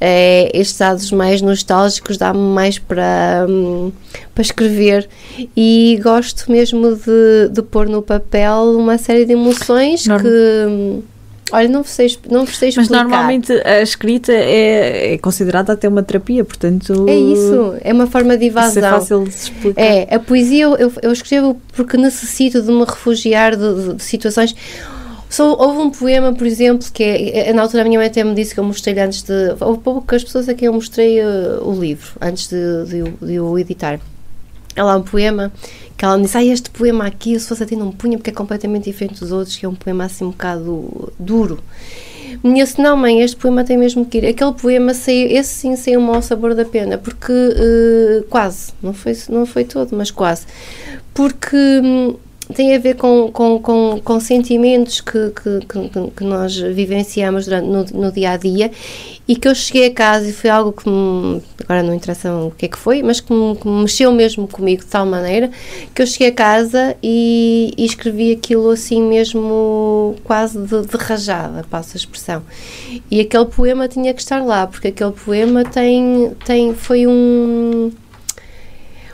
[0.00, 3.92] é, estes dados mais nostálgicos dá-me mais para, um,
[4.34, 5.08] para escrever
[5.54, 10.22] e gosto mesmo de, de pôr no papel uma série de emoções Norm...
[10.22, 11.02] que hum,
[11.52, 12.92] Olha, não sei, não sei explicar.
[12.92, 17.06] Mas normalmente a escrita é, é, considerada até uma terapia, portanto...
[17.08, 18.84] É isso, é uma forma de evasão.
[18.84, 19.82] é fácil de explicar.
[19.82, 24.54] É, a poesia eu, eu escrevo porque necessito de me refugiar de, de situações
[25.30, 28.24] só, houve um poema, por exemplo, que é, é, na altura a minha mãe até
[28.24, 29.32] me disse que eu mostrei antes de.
[29.60, 33.56] Houve poucas pessoas a quem eu mostrei uh, o livro, antes de, de, de, o
[33.56, 34.00] editar.
[34.76, 35.52] Há um poema
[35.96, 38.30] que ela me disse: Ah, este poema aqui, se fosse a ti, não punha, porque
[38.30, 41.62] é completamente diferente dos outros, que é um poema assim um bocado duro.
[42.42, 44.26] Minha disse, não mãe, este poema tem mesmo que ir.
[44.26, 49.16] Aquele poema saiu, esse sim saiu mau sabor da pena, porque uh, quase, não foi,
[49.28, 50.46] não foi todo, mas quase.
[51.12, 52.16] Porque hum,
[52.54, 57.84] tem a ver com, com, com, com sentimentos que, que, que, nós vivenciamos durante, no,
[58.02, 58.70] no, dia a dia
[59.26, 62.50] e que eu cheguei a casa e foi algo que me, agora não interessa o
[62.50, 65.50] que é que foi, mas que me, que me mexeu mesmo comigo de tal maneira
[65.94, 71.64] que eu cheguei a casa e, e escrevi aquilo assim mesmo quase de, de rajada,
[71.70, 72.42] passo a expressão.
[73.10, 77.92] E aquele poema tinha que estar lá, porque aquele poema tem, tem foi um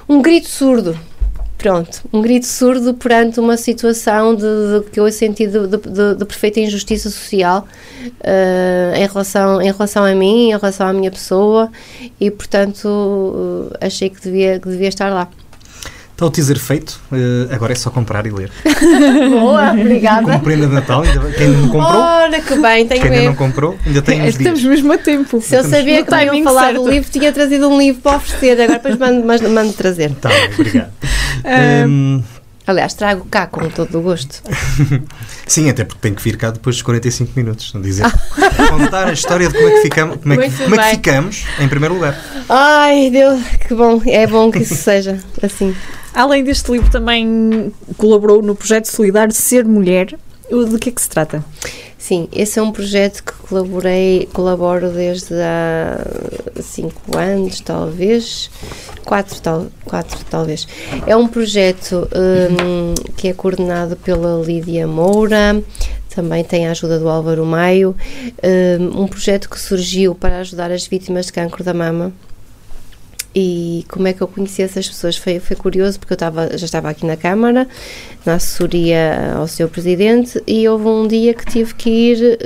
[0.09, 0.97] um grito surdo
[1.59, 6.24] Pronto, um grito surdo perante uma situação de, de que eu senti de, de, de,
[6.26, 7.66] perfeita injustiça social
[8.04, 11.72] uh, em, relação, em relação a mim, em relação à minha pessoa
[12.20, 15.30] e, portanto, uh, achei que devia, que devia estar lá.
[16.16, 18.50] Está o teaser feito, eh, agora é só comprar e ler.
[19.38, 20.22] Boa, obrigada.
[20.22, 23.24] Como prenda de Natal, ainda, quem ainda não comprou, Ora, que bem, tenho quem ainda
[23.26, 24.70] não comprou, ainda tem uns Estamos dias.
[24.72, 25.42] mesmo a tempo.
[25.42, 26.82] Se eu Estamos sabia que iam falar certo.
[26.84, 28.52] do livro, tinha trazido um livro para oferecer.
[28.52, 30.10] Agora depois mando, mando, mando trazer.
[30.14, 30.90] Tá bem, obrigado.
[31.44, 32.22] Ah, Hum,
[32.66, 34.42] Aliás, trago cá com todo o gosto.
[35.46, 37.72] sim, até porque tem que vir cá depois dos 45 minutos.
[37.74, 38.04] Não dizer,
[38.70, 41.44] contar a história de como é que ficamos, como é que, como é que ficamos
[41.60, 42.18] em primeiro lugar.
[42.48, 44.00] Ai, Deus, que bom.
[44.06, 45.76] É bom que isso seja assim.
[46.16, 50.06] Além deste livro, também colaborou no projeto solidário Ser Mulher.
[50.48, 51.44] De que é que se trata?
[51.98, 55.98] Sim, esse é um projeto que colaborei, colaboro desde há
[56.62, 58.50] cinco anos, talvez,
[59.04, 60.66] quatro, tal, quatro talvez.
[61.06, 65.62] É um projeto hum, que é coordenado pela Lídia Moura,
[66.14, 67.94] também tem a ajuda do Álvaro Maio,
[68.80, 72.10] hum, um projeto que surgiu para ajudar as vítimas de cancro da mama.
[73.39, 75.14] E como é que eu conheci essas pessoas?
[75.18, 77.68] Foi, foi curioso porque eu estava, já estava aqui na Câmara,
[78.24, 82.39] na assessoria ao seu presidente, e houve um dia que tive que ir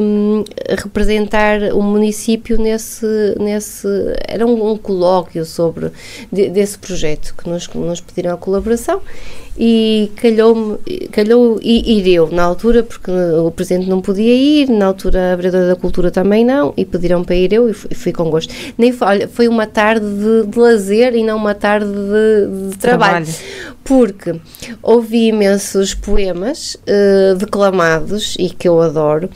[0.00, 0.42] hum,
[0.82, 3.04] representar o município nesse.
[3.38, 3.86] nesse
[4.26, 5.90] era um, um colóquio sobre
[6.32, 9.02] de- desse projeto que nos, nos pediram a colaboração
[9.58, 10.78] e calhou-me,
[11.10, 15.36] calhou i- ir eu na altura, porque o presidente não podia ir, na altura a
[15.36, 18.54] vereadora da cultura também não, e pediram para ir eu e fui, fui com gosto.
[18.78, 22.76] Nem foi, olha, foi uma tarde de, de lazer e não uma tarde de, de
[22.78, 23.26] trabalho.
[23.88, 24.38] Porque
[24.82, 29.30] ouvi imensos poemas eh, declamados e que eu adoro,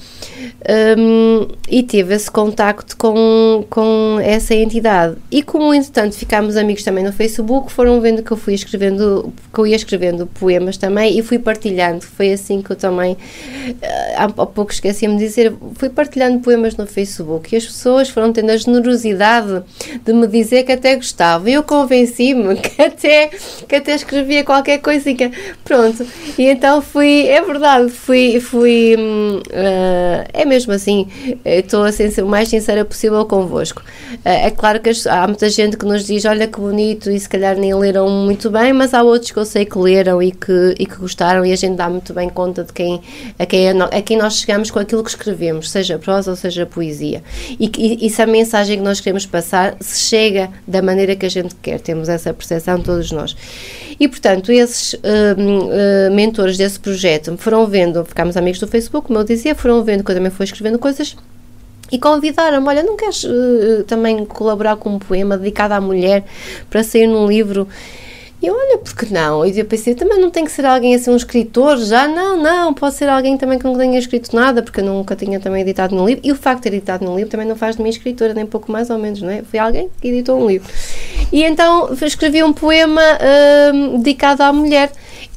[0.98, 5.16] hum, e tive esse contacto com, com essa entidade.
[5.30, 9.58] E como, entretanto, ficámos amigos também no Facebook, foram vendo que eu fui escrevendo, que
[9.58, 12.02] eu ia escrevendo poemas também e fui partilhando.
[12.02, 13.16] Foi assim que eu também,
[13.80, 18.34] eh, há, pouco esqueci-me de dizer, fui partilhando poemas no Facebook e as pessoas foram
[18.34, 19.62] tendo a generosidade
[20.04, 21.48] de me dizer que até gostavam.
[21.48, 23.30] E eu convenci-me que até,
[23.66, 25.30] que até escrevia qualquer coisinha.
[25.64, 26.06] Pronto.
[26.38, 28.96] E então fui, é verdade, fui, fui
[29.50, 31.06] eh, é mesmo assim,
[31.44, 33.82] estou a ser o mais sincera possível convosco.
[34.24, 37.18] Eh, é claro que as- há muita gente que nos diz, olha que bonito, e
[37.18, 40.32] se calhar nem leram muito bem, mas há outros que eu sei que leram e
[40.32, 43.00] que, e que gostaram, e a gente dá muito bem conta de quem,
[43.38, 46.66] a, quem é a quem nós chegamos com aquilo que escrevemos, seja prosa ou seja
[46.66, 47.22] poesia.
[47.58, 51.26] E, e, e se a mensagem que nós queremos passar se chega da maneira que
[51.26, 53.36] a gente quer, temos essa percepção todos nós.
[54.02, 54.98] E portanto, esses hum,
[55.38, 60.02] hum, mentores desse projeto foram vendo, ficámos amigos do Facebook, como eu dizia, foram vendo
[60.02, 61.16] que eu também fui escrevendo coisas
[61.88, 66.24] e convidaram-me, olha, não queres eh, também colaborar com um poema dedicado à mulher
[66.68, 67.68] para sair num livro?
[68.42, 69.46] E eu, olha, porque não?
[69.46, 72.08] E eu pensei, também não tem que ser alguém assim, um escritor já?
[72.08, 75.38] Não, não, pode ser alguém também que não tenha escrito nada, porque eu nunca tinha
[75.38, 76.22] também editado num livro.
[76.26, 78.44] E o facto de ter editado num livro também não faz de mim escritora, nem
[78.44, 79.42] pouco mais ou menos, não é?
[79.42, 80.68] Foi alguém que editou um livro.
[81.32, 83.00] E então escrevi um poema
[83.72, 84.90] hum, dedicado à mulher.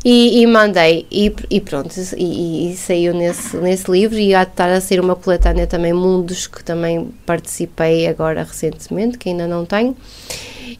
[0.03, 4.17] E, e mandei, e, e pronto, e- e saiu nesse, nesse livro.
[4.19, 9.17] E há de estar a sair uma coletânea também, Mundos, que também participei agora recentemente,
[9.17, 9.95] que ainda não tenho.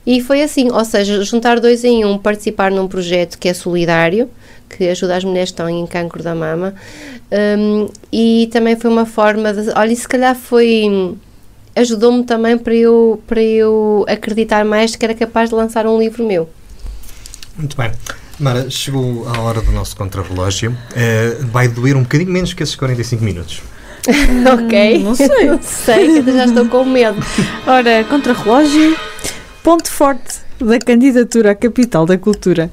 [0.06, 4.30] E foi assim, ou seja, juntar dois em um, participar num projeto que é solidário,
[4.70, 6.74] que ajuda as mulheres que estão em cancro da mama,
[7.58, 11.16] hum, e também foi uma forma de, olha, e se calhar foi,
[11.76, 16.26] ajudou-me também para eu, para eu acreditar mais que era capaz de lançar um livro
[16.26, 16.50] meu.
[17.58, 17.92] Muito bem.
[18.38, 20.76] Mara, chegou a hora do nosso contrarrelógio.
[20.94, 23.62] Eh, vai doer um bocadinho menos que esses 45 minutos.
[24.54, 25.00] ok?
[25.00, 25.46] não sei.
[25.48, 27.18] não sei, já estou com medo.
[27.66, 28.98] Ora, contra-relógio,
[29.66, 32.70] ponto forte da candidatura à capital da cultura.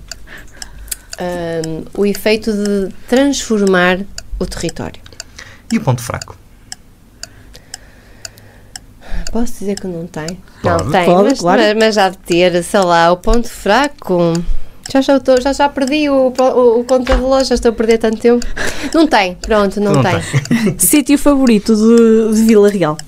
[1.19, 4.01] Hum, o efeito de transformar
[4.39, 5.01] o território.
[5.73, 6.37] E o ponto fraco?
[9.33, 10.39] Posso dizer que não tem?
[10.63, 10.85] Pode.
[10.85, 11.63] não tem, Pode, mas, claro.
[11.63, 14.35] mas, mas há de ter, sei lá, o ponto fraco.
[14.93, 18.19] Já, já, estou, já, já perdi o, o, o contra-relógio, já estou a perder tanto
[18.19, 18.47] tempo.
[18.93, 20.77] Não tem, pronto, não, Não tem.
[20.77, 22.99] Sítio favorito de, de Vila Real.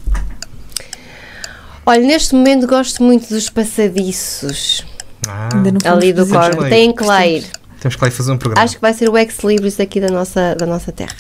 [1.87, 4.85] Olha, neste momento gosto muito dos passadiços
[5.29, 6.27] Ah, Ainda não fomos ali do.
[6.27, 6.69] Corvo.
[6.69, 7.45] Tem que lá ir.
[7.81, 8.65] temos que lá ir fazer um programa.
[8.65, 11.15] Acho que vai ser o ex-libris aqui da nossa, da nossa terra.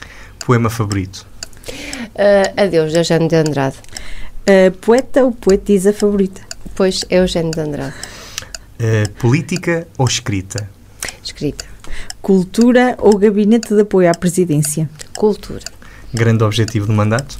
[0.46, 1.26] Poema favorito?
[2.16, 3.76] Ah, adeus, Eugênio de Andrade.
[4.46, 6.40] A poeta ou poetisa favorita?
[6.74, 7.94] Pois, Eugênio de Andrade.
[8.78, 10.68] Eh, política ou escrita?
[11.22, 11.64] Escrita.
[12.20, 14.88] Cultura ou gabinete de apoio à presidência?
[15.16, 15.62] Cultura.
[16.12, 17.38] Grande objetivo do mandato?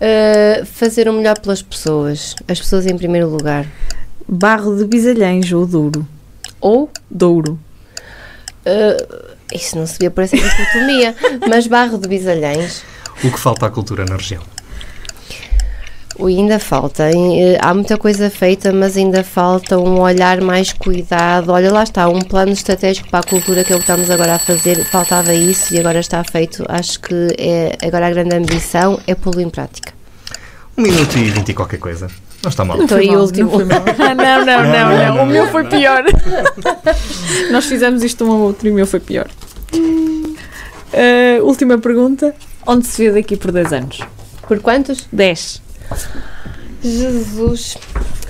[0.00, 2.34] Ah, fazer o melhor pelas pessoas.
[2.46, 3.66] As pessoas em primeiro lugar.
[4.28, 6.06] Barro de Bisalhães ou Douro?
[6.60, 7.58] Ou Douro.
[8.66, 11.14] Uh, isso não se vê por essa dicotomia,
[11.48, 12.82] mas Barro de Bisalhães.
[13.22, 14.42] O que falta à cultura na região?
[16.24, 17.10] Ainda falta.
[17.10, 21.52] Eh, há muita coisa feita, mas ainda falta um olhar mais cuidado.
[21.52, 24.34] Olha, lá está, um plano estratégico para a cultura que é o que estamos agora
[24.34, 24.84] a fazer.
[24.86, 26.64] Faltava isso e agora está feito.
[26.68, 29.92] Acho que é, agora a grande ambição é pô-lo em prática.
[30.76, 32.08] Um minuto e vinte e qualquer coisa.
[32.42, 32.78] Não está mal.
[32.78, 33.50] Não foi mal, último.
[33.50, 33.82] Não, foi mal.
[34.16, 36.04] Não, não, não, não, O meu foi pior.
[37.50, 39.26] Nós fizemos isto um ao outro e o meu foi pior.
[39.72, 42.34] Uh, última pergunta.
[42.66, 44.00] Onde se vê daqui por 10 anos?
[44.46, 45.06] Por quantos?
[45.12, 45.65] 10.
[46.82, 47.76] Jesus.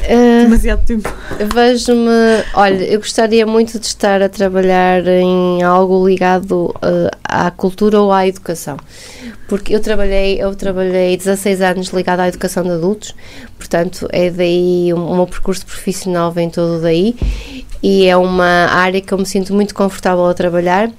[0.07, 1.12] Uh, Demasiado tempo.
[1.52, 2.44] Vejo-me.
[2.54, 8.12] Olha, eu gostaria muito de estar a trabalhar em algo ligado uh, à cultura ou
[8.12, 8.76] à educação.
[9.48, 13.14] Porque eu trabalhei, eu trabalhei 16 anos ligado à educação de adultos,
[13.57, 17.14] portanto, é daí o meu percurso profissional vem todo daí
[17.82, 20.90] e é uma área que eu me sinto muito confortável a trabalhar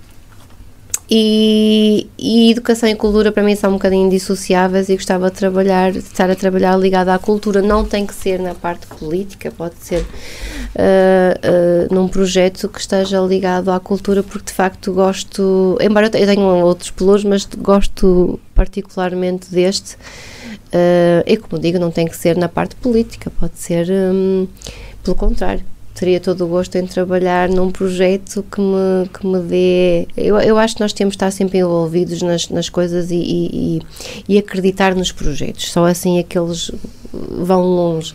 [1.09, 5.91] e, e, educação e cultura para mim são um bocadinho dissociáveis e gostava de trabalhar,
[5.93, 7.61] de estar a trabalhar ligado à cultura.
[7.61, 10.05] Não tem que ser na parte política, pode ser uh,
[11.89, 16.41] uh, num projeto que esteja ligado à cultura, porque de facto gosto, embora eu tenha
[16.41, 19.95] outros pelouros, mas gosto particularmente deste.
[20.67, 24.45] Uh, e como digo, não tem que ser na parte política, pode ser um,
[25.01, 25.63] pelo contrário
[25.97, 30.07] teria todo o gosto em trabalhar num projeto que me, que me dê.
[30.15, 33.81] Eu, eu acho que nós temos de estar sempre envolvidos nas, nas coisas e, e,
[34.29, 36.71] e acreditar nos projetos, só assim é que eles
[37.11, 38.13] vão longe.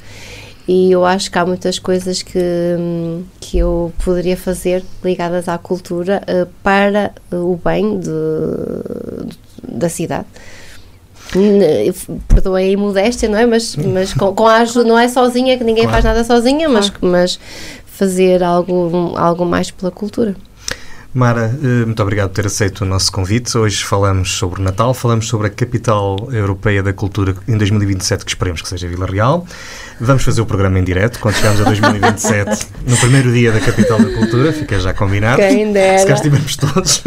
[0.68, 2.38] E eu acho que há muitas coisas que,
[3.40, 10.26] que eu poderia fazer ligadas à cultura uh, para o bem de, da cidade
[12.28, 13.46] perdoem a modéstia, não é?
[13.46, 16.02] Mas, mas com, com a ajuda, não é sozinha, que ninguém claro.
[16.02, 17.12] faz nada sozinha, mas, claro.
[17.12, 17.38] mas
[17.86, 20.34] fazer algo, algo mais pela cultura.
[21.14, 23.56] Mara, eh, muito obrigado por ter aceito o nosso convite.
[23.58, 28.30] Hoje falamos sobre o Natal, falamos sobre a capital europeia da cultura em 2027, que
[28.30, 29.46] esperemos que seja Vila Real.
[30.04, 34.00] Vamos fazer o programa em direto quando chegarmos a 2027, no primeiro dia da capital
[34.00, 35.40] da cultura, fica já combinado.
[35.40, 35.98] Quem dera.
[36.00, 37.04] Se cá estivermos todos.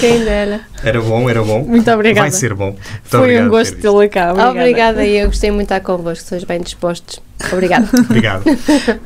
[0.00, 0.62] Quem dera.
[0.82, 1.62] Era bom, era bom.
[1.62, 2.22] Muito obrigada.
[2.22, 2.70] Vai ser bom.
[2.70, 4.32] Muito Foi um gosto tê-la cá.
[4.32, 4.50] Obrigada.
[4.58, 7.20] obrigada e eu gostei muito de estar convosco, sois bem dispostos.
[7.52, 7.88] Obrigada.
[7.96, 8.42] Obrigado.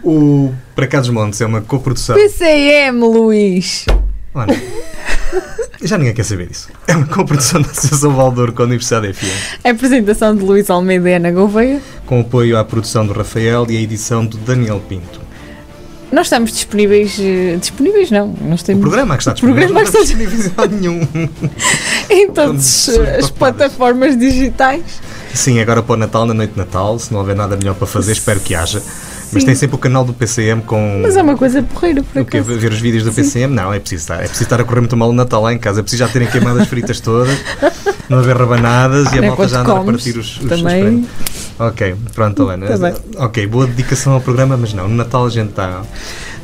[0.03, 2.17] O Para Cá dos Montes é uma coprodução.
[2.17, 3.85] PCM, Luís.
[4.35, 4.57] Olha,
[5.87, 6.68] já ninguém quer saber disso.
[6.87, 9.64] É uma coprodução da Associação Valdor com a Universidade FM.
[9.64, 11.80] A apresentação de Luís Almeida e Ana Gouveia.
[12.07, 15.24] Com apoio à produção do Rafael e a edição do Daniel Pinto.
[16.12, 17.18] Nós estamos disponíveis.
[17.18, 18.32] Eh, disponíveis não.
[18.41, 19.64] Nós temos, o programa é que está disponível.
[19.64, 21.09] O programa não está disponível nenhum.
[22.09, 25.01] em todas as plataformas digitais.
[25.35, 27.89] Sim, agora para o Natal, na noite de Natal, se não houver nada melhor para
[27.89, 28.80] fazer, espero que haja.
[29.35, 31.01] Mas tem sempre o canal do PCM com.
[31.03, 32.45] Mas é uma coisa porreira, por acaso.
[32.45, 33.22] Ver os vídeos do Sim.
[33.22, 33.55] PCM?
[33.55, 34.16] Não, é preciso estar.
[34.16, 35.80] É preciso estar a correr muito mal o Natal lá em casa.
[35.80, 37.37] É preciso já terem queimado as fritas todas,
[38.09, 41.07] não haver rabanadas e a malta já andar a partir os, os também.
[41.59, 42.66] Ok, pronto, Helena.
[43.16, 45.82] Ok, boa dedicação ao programa, mas não, no Natal a gente está.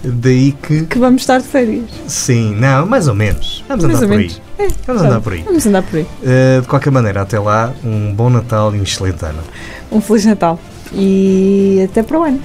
[0.03, 0.86] Daí que.
[0.86, 1.84] Que vamos estar de férias.
[2.07, 3.64] Sim, não, mais ou menos.
[3.68, 4.32] Vamos mais andar por aí.
[4.59, 5.43] É, vamos andar por aí.
[5.43, 6.07] Vamos andar por aí.
[6.22, 9.41] Uh, de qualquer maneira, até lá, um bom Natal e um excelente ano.
[9.93, 10.59] Um Feliz Natal.
[10.93, 12.41] E até para o ano.